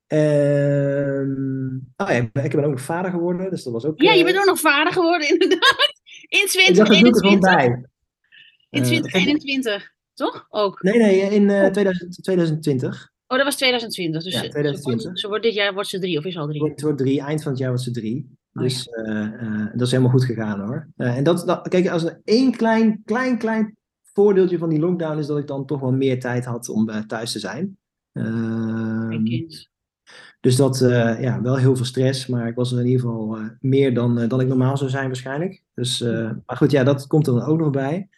[0.07, 4.01] Ehm, oh ja, ik ben, ik ben ook nog vader geworden, dus dat was ook.
[4.01, 5.93] Ja, je eh, bent ook nog vader geworden, inderdaad.
[6.27, 7.55] In ik dacht, dat doe ik er gewoon 2021.
[7.55, 7.89] bij.
[8.69, 10.45] In Eh, 2021, toch?
[10.49, 10.81] Ook.
[10.81, 13.09] Nee, nee, in eh, 2000, 2020.
[13.27, 14.23] Oh, dat was 2020.
[14.23, 15.01] Dus Ja, ze- 2020.
[15.01, 16.63] Ze, wordt, ze wordt dit jaar wordt ze drie, of is al drie?
[16.63, 18.29] Het wordt drie, eind van het jaar wordt ze drie.
[18.53, 20.87] Oh, Dus eh, eh, dat is helemaal goed gegaan hoor.
[20.95, 23.77] Eh, en dat, dat, kijk, als er één klein, klein, klein
[24.13, 26.99] voordeeltje van die lockdown is dat ik dan toch wel meer tijd had om eh,
[27.01, 27.77] thuis te zijn.
[28.13, 29.69] Ehm, kind.
[30.39, 33.37] dus dat, eh, ja, wel heel veel stress, maar ik was er in ieder geval
[33.37, 35.63] eh, meer dan, eh, dan ik normaal zou zijn waarschijnlijk.
[35.73, 38.09] Dus, eh, maar goed, ja, dat komt er dan ook nog bij.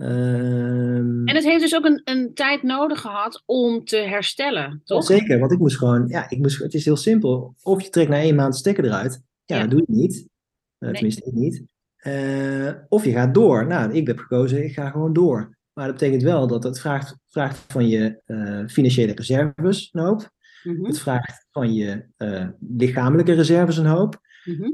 [0.00, 5.04] Ehm, En het heeft dus ook een, een tijd nodig gehad om te herstellen, toch?
[5.04, 7.54] zeker, want ik moest gewoon, ja, ik moest, het is heel simpel.
[7.62, 9.22] Of je trekt na één maand de stekker eruit.
[9.44, 9.60] Ja, Ja.
[9.62, 10.26] dat doe je niet.
[10.78, 10.90] Eh.
[10.90, 11.62] Tenminste, ik niet.
[11.96, 13.66] Eh, of je gaat door.
[13.66, 15.56] Nou, ik heb gekozen, ik ga gewoon door.
[15.72, 20.30] Maar dat betekent wel dat het vraagt, vraagt van je eh, financiële reserves een hoop.
[20.62, 22.04] Mhm, Het vraagt van je
[22.76, 24.20] lichamelijke reserves een hoop.
[24.44, 24.70] mhm.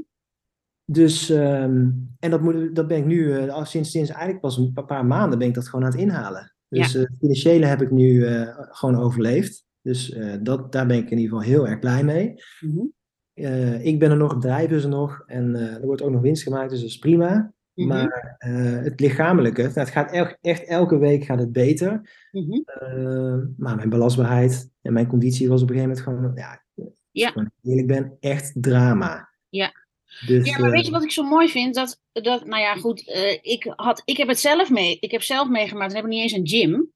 [0.91, 4.57] Dus, ehm, en dat, moet, dat ben ik nu, eh, al sinds, sinds eigenlijk pas
[4.57, 6.55] een pa- paar maanden ben ik dat gewoon aan het inhalen.
[6.69, 9.65] Dus eh, het financiële heb ik nu eh, gewoon overleefd.
[9.81, 12.33] Dus eh, dat, daar ben ik in ieder geval heel erg blij mee.
[12.59, 12.85] Mhm.
[13.33, 16.11] Eh, ik ben er nog, het bedrijf is er nog en eh, er wordt ook
[16.11, 17.53] nog winst gemaakt, dus dat is prima.
[17.73, 17.87] Mhm.
[17.87, 22.17] Maar eh, het lichamelijke, nou, het gaat el- echt elke week gaat het beter.
[22.31, 22.61] Mhm.
[22.65, 26.63] Eh, maar mijn belastbaarheid en mijn conditie was op een gegeven moment gewoon, ja,
[27.11, 27.35] Ja.
[27.35, 29.29] ik eerlijk ben, echt drama.
[29.49, 29.85] Ja.
[30.25, 31.75] Dus, Ja, maar eh, weet je wat ik zo mooi vind?
[31.75, 34.97] Dat, dat nou ja, goed, eh, ik, had, ik heb het zelf mee.
[34.99, 36.91] Ik heb zelf meegemaakt en heb ik niet eens een gym.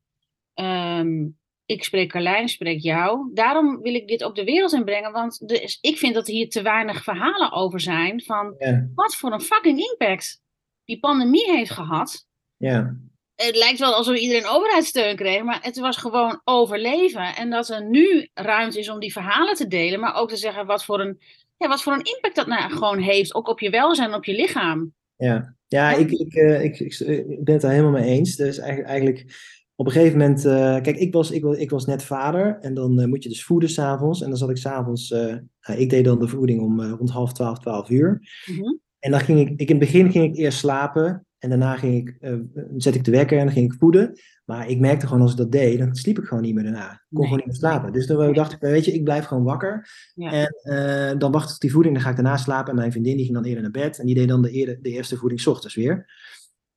[0.53, 1.27] Ehm,
[1.65, 3.31] ik spreek Carlijn, ik spreek jou.
[3.33, 6.49] Daarom wil ik dit op de wereld inbrengen, want is- ik vind dat er hier
[6.49, 10.41] te weinig verhalen over zijn van ja, wat voor een fucking impact
[10.85, 12.25] die pandemie heeft gehad.
[12.57, 12.95] ja.
[13.35, 17.35] Het lijkt wel alsof iedereen overheidssteun kreeg, maar het was gewoon overleven.
[17.35, 20.65] En dat er nu ruimte is om die verhalen te delen, maar ook te zeggen
[20.65, 21.19] wat voor een,
[21.61, 24.33] ja, wat voor een impact dat nou gewoon heeft, ook op je welzijn op je
[24.33, 24.93] lichaam.
[25.15, 28.35] Ja, ja ik, ik, eh, ik, ik, ik ben het daar helemaal mee eens.
[28.35, 29.25] Dus eigenlijk, eigenlijk
[29.75, 32.73] op een gegeven moment, eh, kijk, ik was, ik, was, ik was net vader en
[32.73, 34.21] dan eh, moet je dus voeden s'avonds.
[34.21, 37.59] En dan zat ik s'avonds, nou, ik deed dan de voeding om rond half twaalf,
[37.59, 38.29] twaalf uur.
[38.45, 38.75] Mhm.
[38.99, 42.07] En dan ging ik, ik, in het begin ging ik eerst slapen en daarna ging
[42.07, 42.33] ik,
[42.77, 44.19] zet ik de wekker en dan ging ik voeden.
[44.51, 46.91] Maar ik merkte gewoon als ik dat deed, dan sliep ik gewoon niet meer daarna.
[46.91, 47.23] Ik kon Nee.
[47.23, 47.91] gewoon niet meer slapen.
[47.91, 49.89] Dus dan dacht ik, weet je, ik blijf gewoon wakker.
[50.15, 50.31] Ja.
[50.31, 52.69] En eh, dan wacht ik die voeding, dan ga ik daarna slapen.
[52.69, 54.77] En mijn vriendin die ging dan eerder naar bed en die deed dan de, eerder,
[54.81, 56.05] de eerste voeding 's ochtends weer.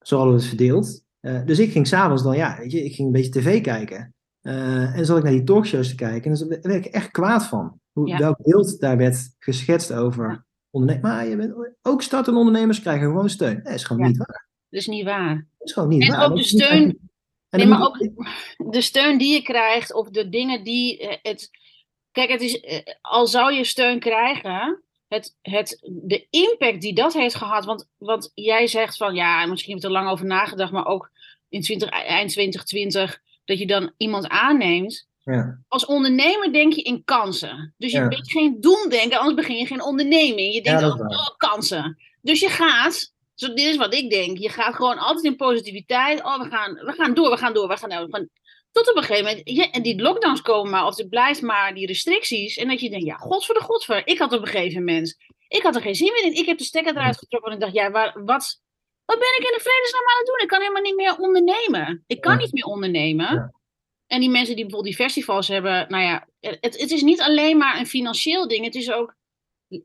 [0.01, 1.03] Zo hadden we het verdeeld.
[1.21, 4.15] Eh, dus ik ging s'avonds dan, ja, weet je, ik ging een beetje tv kijken.
[4.41, 7.47] Eh, en zat ik naar die talkshows te kijken en daar werd ik echt kwaad
[7.47, 7.81] van.
[7.93, 8.19] Hoe, Ja.
[8.19, 10.45] Welk beeld daar werd geschetst over Ja.
[10.71, 11.09] ondernemers.
[11.13, 13.55] Maar je bent, ook startende ondernemers krijgen gewoon steun.
[13.55, 14.49] Nee, dat is gewoon niet waar.
[14.69, 15.35] Dat is niet waar.
[15.59, 16.23] Dat is gewoon niet En waar.
[16.25, 16.99] ook Dat de steun- en
[17.57, 17.99] Nee, maar ook
[18.57, 21.51] de steun die je krijgt, of de dingen die eh, het.
[22.13, 27.13] Kijk, het is, eh, al zou je steun krijgen, het, het, de impact die dat
[27.13, 27.65] heeft gehad.
[27.65, 31.11] Want, want jij zegt van ja, misschien heb ik er lang over nagedacht, maar ook
[31.49, 35.09] in 20, eind 2020, dat je dan iemand aanneemt.
[35.25, 35.59] Ja.
[35.69, 37.75] Als ondernemer denk je in kansen.
[37.79, 38.09] Dus je Ja.
[38.09, 40.55] bent geen doemdenker, anders begin je geen onderneming.
[40.55, 40.99] Je denkt, waar.
[40.99, 41.99] oh, kansen.
[42.21, 46.23] Dus je gaat, zo, dit is wat ik denk, je gaat gewoon altijd in positiviteit.
[46.25, 48.07] Oh, we gaan, we gaan door, we gaan door, we gaan door.
[48.07, 48.29] we gaan-
[48.73, 51.75] Tot op een gegeven moment, ja, en die lockdowns komen maar, of het blijft maar
[51.75, 52.57] die restricties.
[52.57, 54.07] En dat je denkt, ja, god voor de godver.
[54.07, 55.17] Ik had op een gegeven moment,
[55.49, 56.35] ik had er geen zin meer in.
[56.37, 58.61] Ik heb de stekker eruit getrokken en ik dacht, ja, waar, wat,
[59.05, 60.41] wat ben ik in de vredesnaam aan het doen?
[60.41, 62.05] Ik kan helemaal niet meer ondernemen.
[62.07, 63.35] Ik kan niet meer ondernemen.
[63.35, 63.53] Ja.
[64.07, 67.57] En die mensen die bijvoorbeeld die festivals hebben, nou ja, het, het is niet alleen
[67.57, 68.65] maar een financieel ding.
[68.65, 69.15] Het is ook,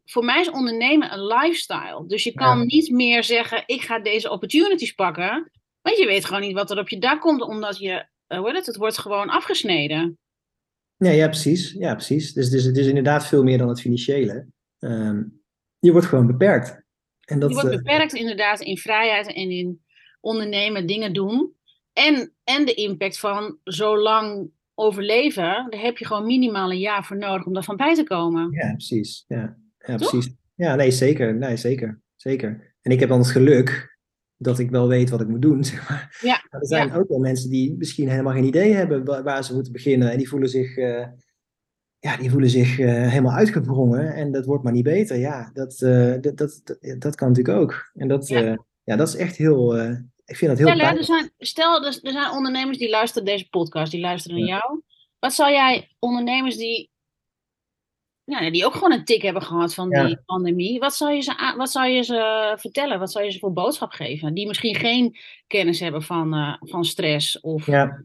[0.06, 2.04] voor mij is ondernemen een lifestyle.
[2.08, 2.64] Dus je kan Ja.
[2.64, 5.52] niet meer zeggen, ik ga deze opportunities pakken.
[5.82, 8.54] Want je weet gewoon niet wat er op je dak komt, omdat je, eh, hoe
[8.56, 10.18] het, het wordt gewoon afgesneden.
[10.98, 11.72] Ja, ja, precies.
[11.72, 12.34] Ja, precies.
[12.34, 14.48] Dus, dus het is inderdaad veel meer dan het financiële.
[14.80, 15.24] Ehm,
[15.80, 16.84] je wordt gewoon beperkt.
[17.26, 19.82] En dat, je wordt eh, beperkt inderdaad in vrijheid en in
[20.22, 21.54] ondernemen, dingen doen.
[21.94, 27.06] En, en de impact van zo lang overleven, daar heb je gewoon minimaal een jaar
[27.06, 28.52] voor nodig om daarvan bij te komen.
[28.52, 29.26] Ja, precies.
[29.28, 29.58] Ja,
[29.90, 30.30] ja precies.
[30.56, 31.36] Ja, nee, zeker.
[31.36, 32.02] Nee, zeker.
[32.16, 32.76] Zeker.
[32.82, 33.98] En ik heb dan het geluk
[34.38, 36.18] dat ik wel weet wat ik moet doen, zeg maar.
[36.22, 39.44] Ja, Maar er zijn ook wel mensen die misschien helemaal geen idee hebben wa- waar
[39.44, 40.12] ze moeten beginnen.
[40.12, 41.08] En die voelen zich, eh,
[42.00, 44.14] ja, die voelen zich eh, helemaal uitgewrongen.
[44.14, 45.18] En dat wordt maar niet beter.
[45.18, 47.92] Ja, dat, eh, dat, dat, dat, dat kan natuurlijk ook.
[47.94, 48.66] En dat, Ja.
[48.84, 48.96] ja.
[48.96, 49.78] dat is echt heel...
[50.26, 53.50] ik vind dat heel Stel, er zijn, stel, er, er zijn ondernemers die luisteren deze
[53.50, 54.54] podcast, die luisteren naar Ja.
[54.66, 54.82] jou.
[55.20, 56.92] Wat zou jij ondernemers die,
[58.30, 60.06] ja, die ook gewoon een tik hebben gehad van Ja.
[60.06, 63.00] die pandemie, wat zou, je ze, wat zou je ze vertellen?
[63.00, 64.34] Wat zou je ze voor boodschap geven?
[64.34, 65.18] Die misschien geen
[65.48, 67.66] kennis hebben van, eh, van stress of...
[67.66, 68.04] Ja,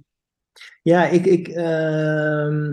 [0.83, 2.73] ja ik, ik, ehm,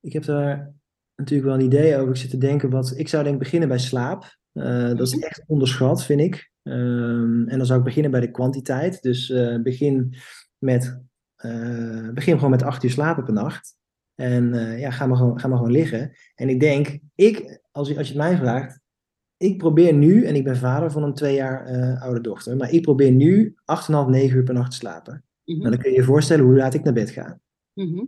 [0.00, 0.72] ik heb daar
[1.16, 2.08] natuurlijk wel een idee over.
[2.10, 4.36] Ik zit te denken, wat, ik zou denk ik beginnen bij slaap.
[4.52, 5.24] Eh, dat is Mhm.
[5.24, 6.50] echt onderschat, vind ik.
[6.62, 9.02] Ehm, en dan zou ik beginnen bij de kwantiteit.
[9.02, 10.16] Dus eh, begin,
[10.58, 11.00] met,
[12.14, 13.76] begin gewoon met acht uur slapen per nacht.
[14.18, 16.12] En eh, ja, ga maar, gewoon, ga maar gewoon liggen.
[16.34, 18.80] En ik denk, ik, als, je- als je het mij vraagt,
[19.36, 22.70] ik probeer nu, en ik ben vader van een twee jaar eh, oude dochter, maar
[22.72, 25.24] ik probeer nu 8,5, 9 uur per nacht te slapen.
[25.58, 27.38] Nou, dan kun je je voorstellen hoe laat ik naar bed ga.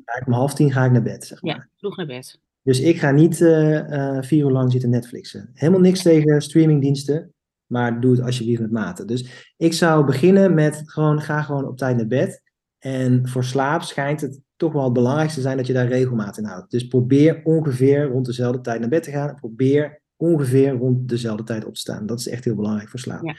[0.05, 1.55] Ga ik om half tien ga ik naar bed, zeg maar.
[1.55, 2.41] Ja, vroeg naar bed.
[2.63, 5.51] Dus ik ga niet eh, vier uur lang zitten Netflixen.
[5.55, 7.33] Helemaal niks tegen streamingdiensten,
[7.67, 9.05] maar doe het alsjeblieft met mate.
[9.05, 12.43] Dus ik zou beginnen met gewoon, ga gewoon op tijd naar bed.
[12.79, 16.39] En voor slaap schijnt het toch wel het belangrijkste te zijn dat je daar regelmaat
[16.39, 16.71] in houdt.
[16.71, 19.29] Dus probeer ongeveer rond dezelfde tijd naar bed te gaan.
[19.29, 22.07] En probeer ongeveer rond dezelfde tijd op te staan.
[22.07, 23.25] Dat is echt heel belangrijk voor slaap.
[23.25, 23.35] Ja.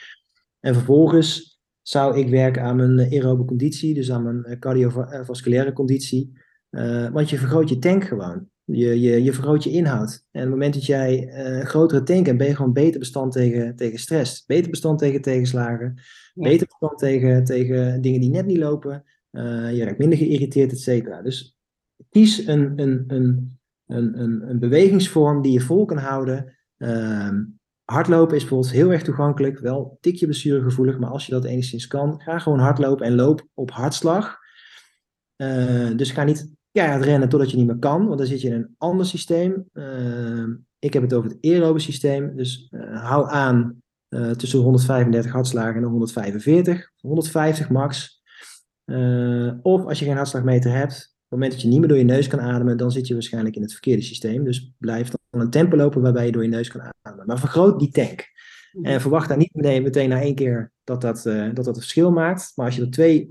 [0.59, 6.39] En vervolgens zou ik werken aan mijn aerobe conditie, dus aan mijn eh, cardiovasculaire conditie.
[6.69, 8.49] Eh, want je vergroot je tank gewoon.
[8.63, 10.25] Je, je, je vergroot je inhoud.
[10.31, 12.99] En op het moment dat jij eh, een grotere tank hebt, ben je gewoon beter
[12.99, 14.45] bestand tegen, tegen stress.
[14.45, 15.93] Beter bestand tegen tegenslagen.
[16.33, 16.49] Ja.
[16.49, 19.03] Beter bestand tegen, tegen dingen die net niet lopen.
[19.31, 21.21] Eh, je raakt minder geïrriteerd, et cetera.
[21.21, 21.57] Dus
[22.09, 26.57] kies een, een, een, een, een, bewegingsvorm die je vol kan houden.
[26.77, 27.43] Ehm,
[27.83, 29.59] hardlopen is bijvoorbeeld heel erg toegankelijk.
[29.59, 33.71] Wel tikje blessuregevoelig, maar als je dat enigszins kan, ga gewoon hardlopen en loop op
[33.71, 34.39] hartslag.
[35.35, 38.47] Eh, dus ga niet keihard rennen totdat je niet meer kan, want dan zit je
[38.47, 39.65] in een ander systeem.
[39.73, 40.43] Eh,
[40.79, 43.79] ik heb het over het aerobe systeem, dus eh, hou aan
[44.37, 48.20] tussen de 135 hartslagen en de 145, 150 max.
[48.85, 51.97] Eh, of als je geen hartslagmeter hebt, op het moment dat je niet meer door
[51.97, 54.43] je neus kan ademen, dan zit je waarschijnlijk in het verkeerde systeem.
[54.43, 57.25] Dus blijf dan een tempo lopen waarbij je door je neus kan ademen.
[57.25, 58.25] Maar vergroot die tank.
[58.71, 58.85] Mhm.
[58.85, 61.81] En verwacht daar niet meteen, meteen na één keer dat dat, eh, dat dat een
[61.81, 62.51] verschil maakt.
[62.55, 63.29] Maar als je dat twee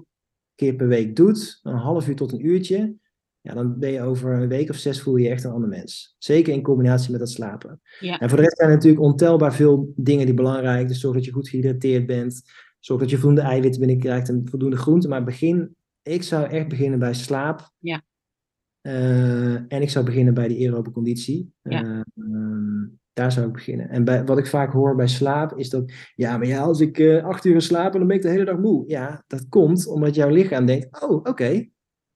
[0.54, 2.94] keer per week doet, een half uur tot een uurtje,
[3.40, 5.68] ja, dan ben je over een week of zes voel je je echt een ander
[5.68, 6.14] mens.
[6.18, 7.80] Zeker in combinatie met dat slapen.
[8.00, 8.18] Ja.
[8.18, 10.86] En voor de rest zijn er natuurlijk ontelbaar veel dingen die belangrijk zijn.
[10.86, 12.42] Dus zorg dat je goed gehydrateerd bent.
[12.80, 15.10] Zorg dat je voldoende eiwitten binnenkrijgt en voldoende groenten.
[15.10, 17.70] Maar begin, ik zou echt beginnen bij slaap.
[17.78, 18.02] Ja.
[18.80, 21.52] Eh, en ik zou beginnen bij die aerobe conditie.
[21.62, 22.04] Ja.
[22.14, 23.88] Eh, daar zou ik beginnen.
[23.88, 26.98] En bij, wat ik vaak hoor bij slaap is dat, ja, maar ja, als ik
[26.98, 28.84] eh, acht uur slaap, dan ben ik de hele dag moe.
[28.86, 31.68] Ja, dat komt omdat jouw lichaam denkt, oh, oké,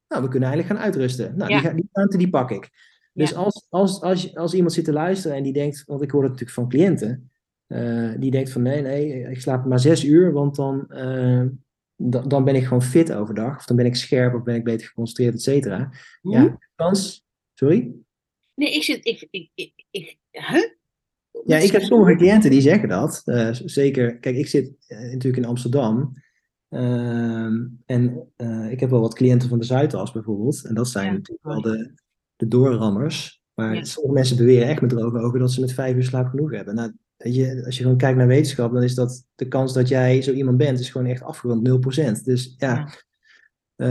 [0.09, 1.37] nou, we kunnen eigenlijk gaan uitrusten.
[1.37, 1.61] Nou, Ja.
[1.61, 2.71] die, die ruimte die pak ik.
[3.13, 3.37] Dus Ja.
[3.37, 6.31] als, als, als, als iemand zit te luisteren en die denkt, want ik hoor dat
[6.31, 7.31] natuurlijk van cliënten,
[7.75, 11.43] eh, die denkt van nee, nee, ik slaap maar zes uur, want dan, eh,
[12.27, 14.87] dan, ben ik gewoon fit overdag, of dan ben ik scherp, of ben ik beter
[14.87, 15.91] geconcentreerd, et cetera.
[16.21, 16.31] Hm?
[16.31, 17.93] Ja, kans, sorry?
[18.55, 20.69] Nee, ik zit, ik, ik, ik, ik huh?
[21.47, 23.23] Ja, ik heb sommige cliënten die zeggen dat.
[23.25, 26.23] Eh, zeker, kijk, ik zit natuurlijk in Amsterdam.
[26.69, 28.29] Ehm, en
[28.71, 30.65] ik heb wel wat cliënten van de Zuidas bijvoorbeeld.
[30.65, 31.95] En dat zijn Ja, natuurlijk wel de,
[32.37, 33.43] de doorrammers.
[33.55, 33.85] Maar Ja.
[33.85, 36.75] sommige mensen beweren echt met droge ogen dat ze met vijf uur slaap genoeg hebben.
[36.75, 36.93] Nou,
[37.33, 40.33] je, als je gewoon kijkt naar wetenschap, dan is dat de kans dat jij zo
[40.33, 42.25] iemand bent, is gewoon echt afgerond 0%.
[42.25, 42.89] Dus ja.
[43.77, 43.87] Ja.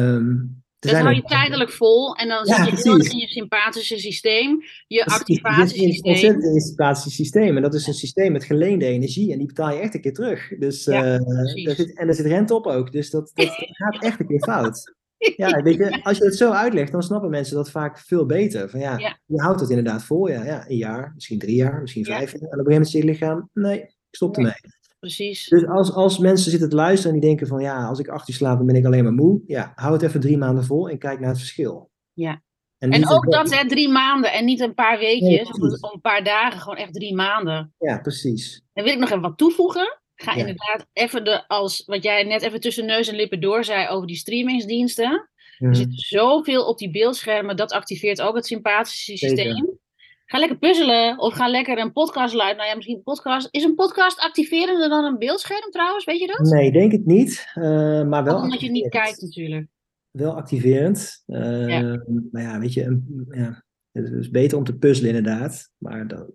[0.80, 3.12] er Dat hou je tijdelijk vol en dan Ja, zit je precies.
[3.14, 4.50] in je sympathische systeem,
[4.88, 6.14] je Precies, je activatiesysteem.
[6.44, 7.56] in het sympathische systeem.
[7.56, 9.32] En dat is een systeem met geleende energie.
[9.32, 10.48] En die betaal je echt een keer terug.
[10.60, 11.26] Dus, Ja, eh,
[11.66, 12.92] daar zit, en er zit rente op ook.
[12.92, 13.48] Dus dat, dat
[13.80, 14.94] gaat echt een keer fout.
[15.36, 18.70] Ja, weet je, als je het zo uitlegt, dan snappen mensen dat vaak veel beter.
[18.70, 19.20] Van ja, Ja.
[19.26, 20.28] je houdt het inderdaad vol.
[20.28, 22.42] Ja, ja, een jaar, misschien drie jaar, misschien vijf jaar.
[22.42, 24.46] En op een gegeven moment je lichaam, nee, ik stop Nee.
[24.46, 24.60] ermee.
[25.00, 25.48] Precies.
[25.48, 28.30] Dus als, als mensen zitten te luisteren en die denken van ja, als ik acht
[28.30, 29.42] uur slaap, dan ben ik alleen maar moe.
[29.48, 31.90] Ja, hou het even drie maanden vol en kijk naar het verschil.
[32.14, 32.42] Ja.
[32.78, 35.94] En, En ook dat, hè, drie maanden en niet een paar weekjes of een- of
[35.94, 37.74] een paar dagen, gewoon echt drie maanden.
[37.78, 38.62] Ja, precies.
[38.74, 40.00] Dan wil ik nog even wat toevoegen.
[40.16, 40.40] Ga Ja.
[40.40, 44.08] inderdaad even de, als wat jij net even tussen neus en lippen door zei over
[44.08, 45.12] die streamingsdiensten.
[45.58, 45.74] Er Mhm.
[45.74, 49.38] zit zoveel op die beeldschermen, dat activeert ook het sympathische Zeker.
[49.38, 49.80] systeem.
[50.26, 52.56] Ga lekker puzzelen of ga lekker een podcast luisteren.
[52.58, 53.48] Nou ja, misschien een podcast.
[53.52, 56.06] Is een podcast activerender dan een beeldscherm trouwens?
[56.06, 56.40] Weet je dat?
[56.40, 57.46] Nee, denk het niet.
[57.54, 57.64] eh,
[58.04, 58.90] maar wel omdat je niet activerend.
[59.18, 59.68] kijkt natuurlijk.
[60.12, 61.24] Wel activerend.
[61.26, 62.04] eh, Ja.
[62.32, 65.70] Maar ja, weet je, een- ja, het is beter om te puzzelen inderdaad.
[65.78, 66.32] Maar dat,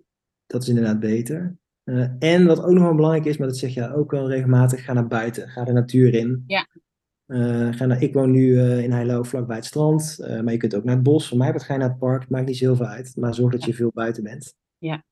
[0.47, 1.57] dat is inderdaad beter.
[1.89, 4.83] Eh, en wat ook nog wel belangrijk is, maar dat zeg je ook wel regelmatig,
[4.83, 5.49] ga naar buiten.
[5.49, 6.43] Ga de natuur in.
[6.47, 6.67] Ja.
[7.25, 10.15] Eh, ga naar, ik woon nu eh, in Heilo, vlakbij het strand.
[10.19, 11.27] maar je kunt ook naar het bos.
[11.27, 12.21] Voor mij wat ga je naar het park.
[12.21, 13.15] Het maakt niet zo heel veel uit.
[13.15, 14.53] Maar zorg dat je veel buiten bent.
[14.77, 15.03] Ja.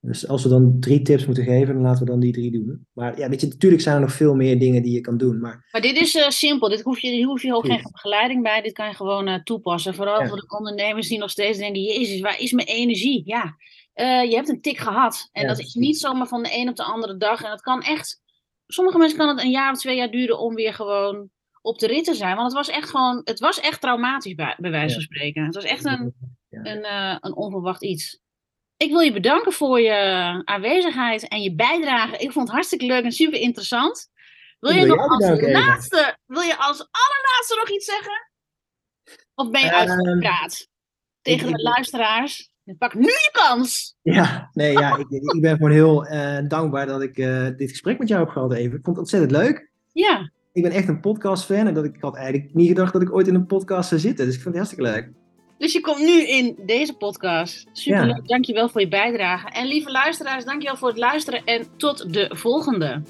[0.00, 2.86] Dus als we dan drie tips moeten geven, dan laten we dan die drie doen.
[2.92, 5.40] Maar ja, weet je, natuurlijk zijn er nog veel meer dingen die je kan doen.
[5.40, 6.68] Maar Maar dit is simpel.
[6.68, 8.62] Dit hoef je, hier hoef je ook geen begeleiding bij.
[8.62, 9.94] Dit kan je gewoon toepassen.
[9.94, 10.28] Vooral Ja.
[10.28, 13.22] voor de ondernemers die nog steeds denken: Jezus, waar is mijn energie?
[13.24, 13.56] Ja,
[13.94, 15.28] eh, je hebt een tik gehad.
[15.32, 17.42] En Ja, dat is niet zomaar van de een op de andere dag.
[17.42, 18.22] En dat kan echt.
[18.66, 21.30] Sommige mensen kan het een jaar of twee jaar duren om weer gewoon
[21.62, 22.36] op de rit te zijn.
[22.36, 23.20] Want het was echt gewoon.
[23.24, 25.44] Het was echt traumatisch bij, bij wijze van spreken.
[25.44, 26.14] Het was echt een,
[26.50, 28.20] een, eh, een onverwacht iets.
[28.76, 32.16] Ik wil je bedanken voor je aanwezigheid en je bijdrage.
[32.16, 34.10] Ik vond het hartstikke leuk en super interessant.
[34.60, 38.30] Wil je nog als laatste, wil je als allerlaatste nog iets zeggen?
[39.34, 40.68] Of ben je uitgepraat
[41.20, 42.53] tegen de luisteraars?
[42.78, 43.96] Pak nu je kans!
[44.02, 47.98] Ja, nee, ja, ik, ik ben gewoon heel eh, dankbaar dat ik eh, dit gesprek
[47.98, 48.78] met jou heb gehad, even.
[48.78, 49.70] Ik vond het ontzettend leuk.
[49.92, 53.02] Ja, Ik ben echt een podcast-fan en dat ik, ik had eigenlijk niet gedacht dat
[53.02, 54.26] ik ooit in een podcast zou zitten.
[54.26, 55.10] Dus ik vind het hartstikke leuk.
[55.58, 57.66] dus je komt nu in deze podcast.
[57.72, 59.48] Super leuk, dankjewel voor je bijdrage.
[59.48, 63.02] En lieve luisteraars, dankjewel voor het luisteren en tot de volgende.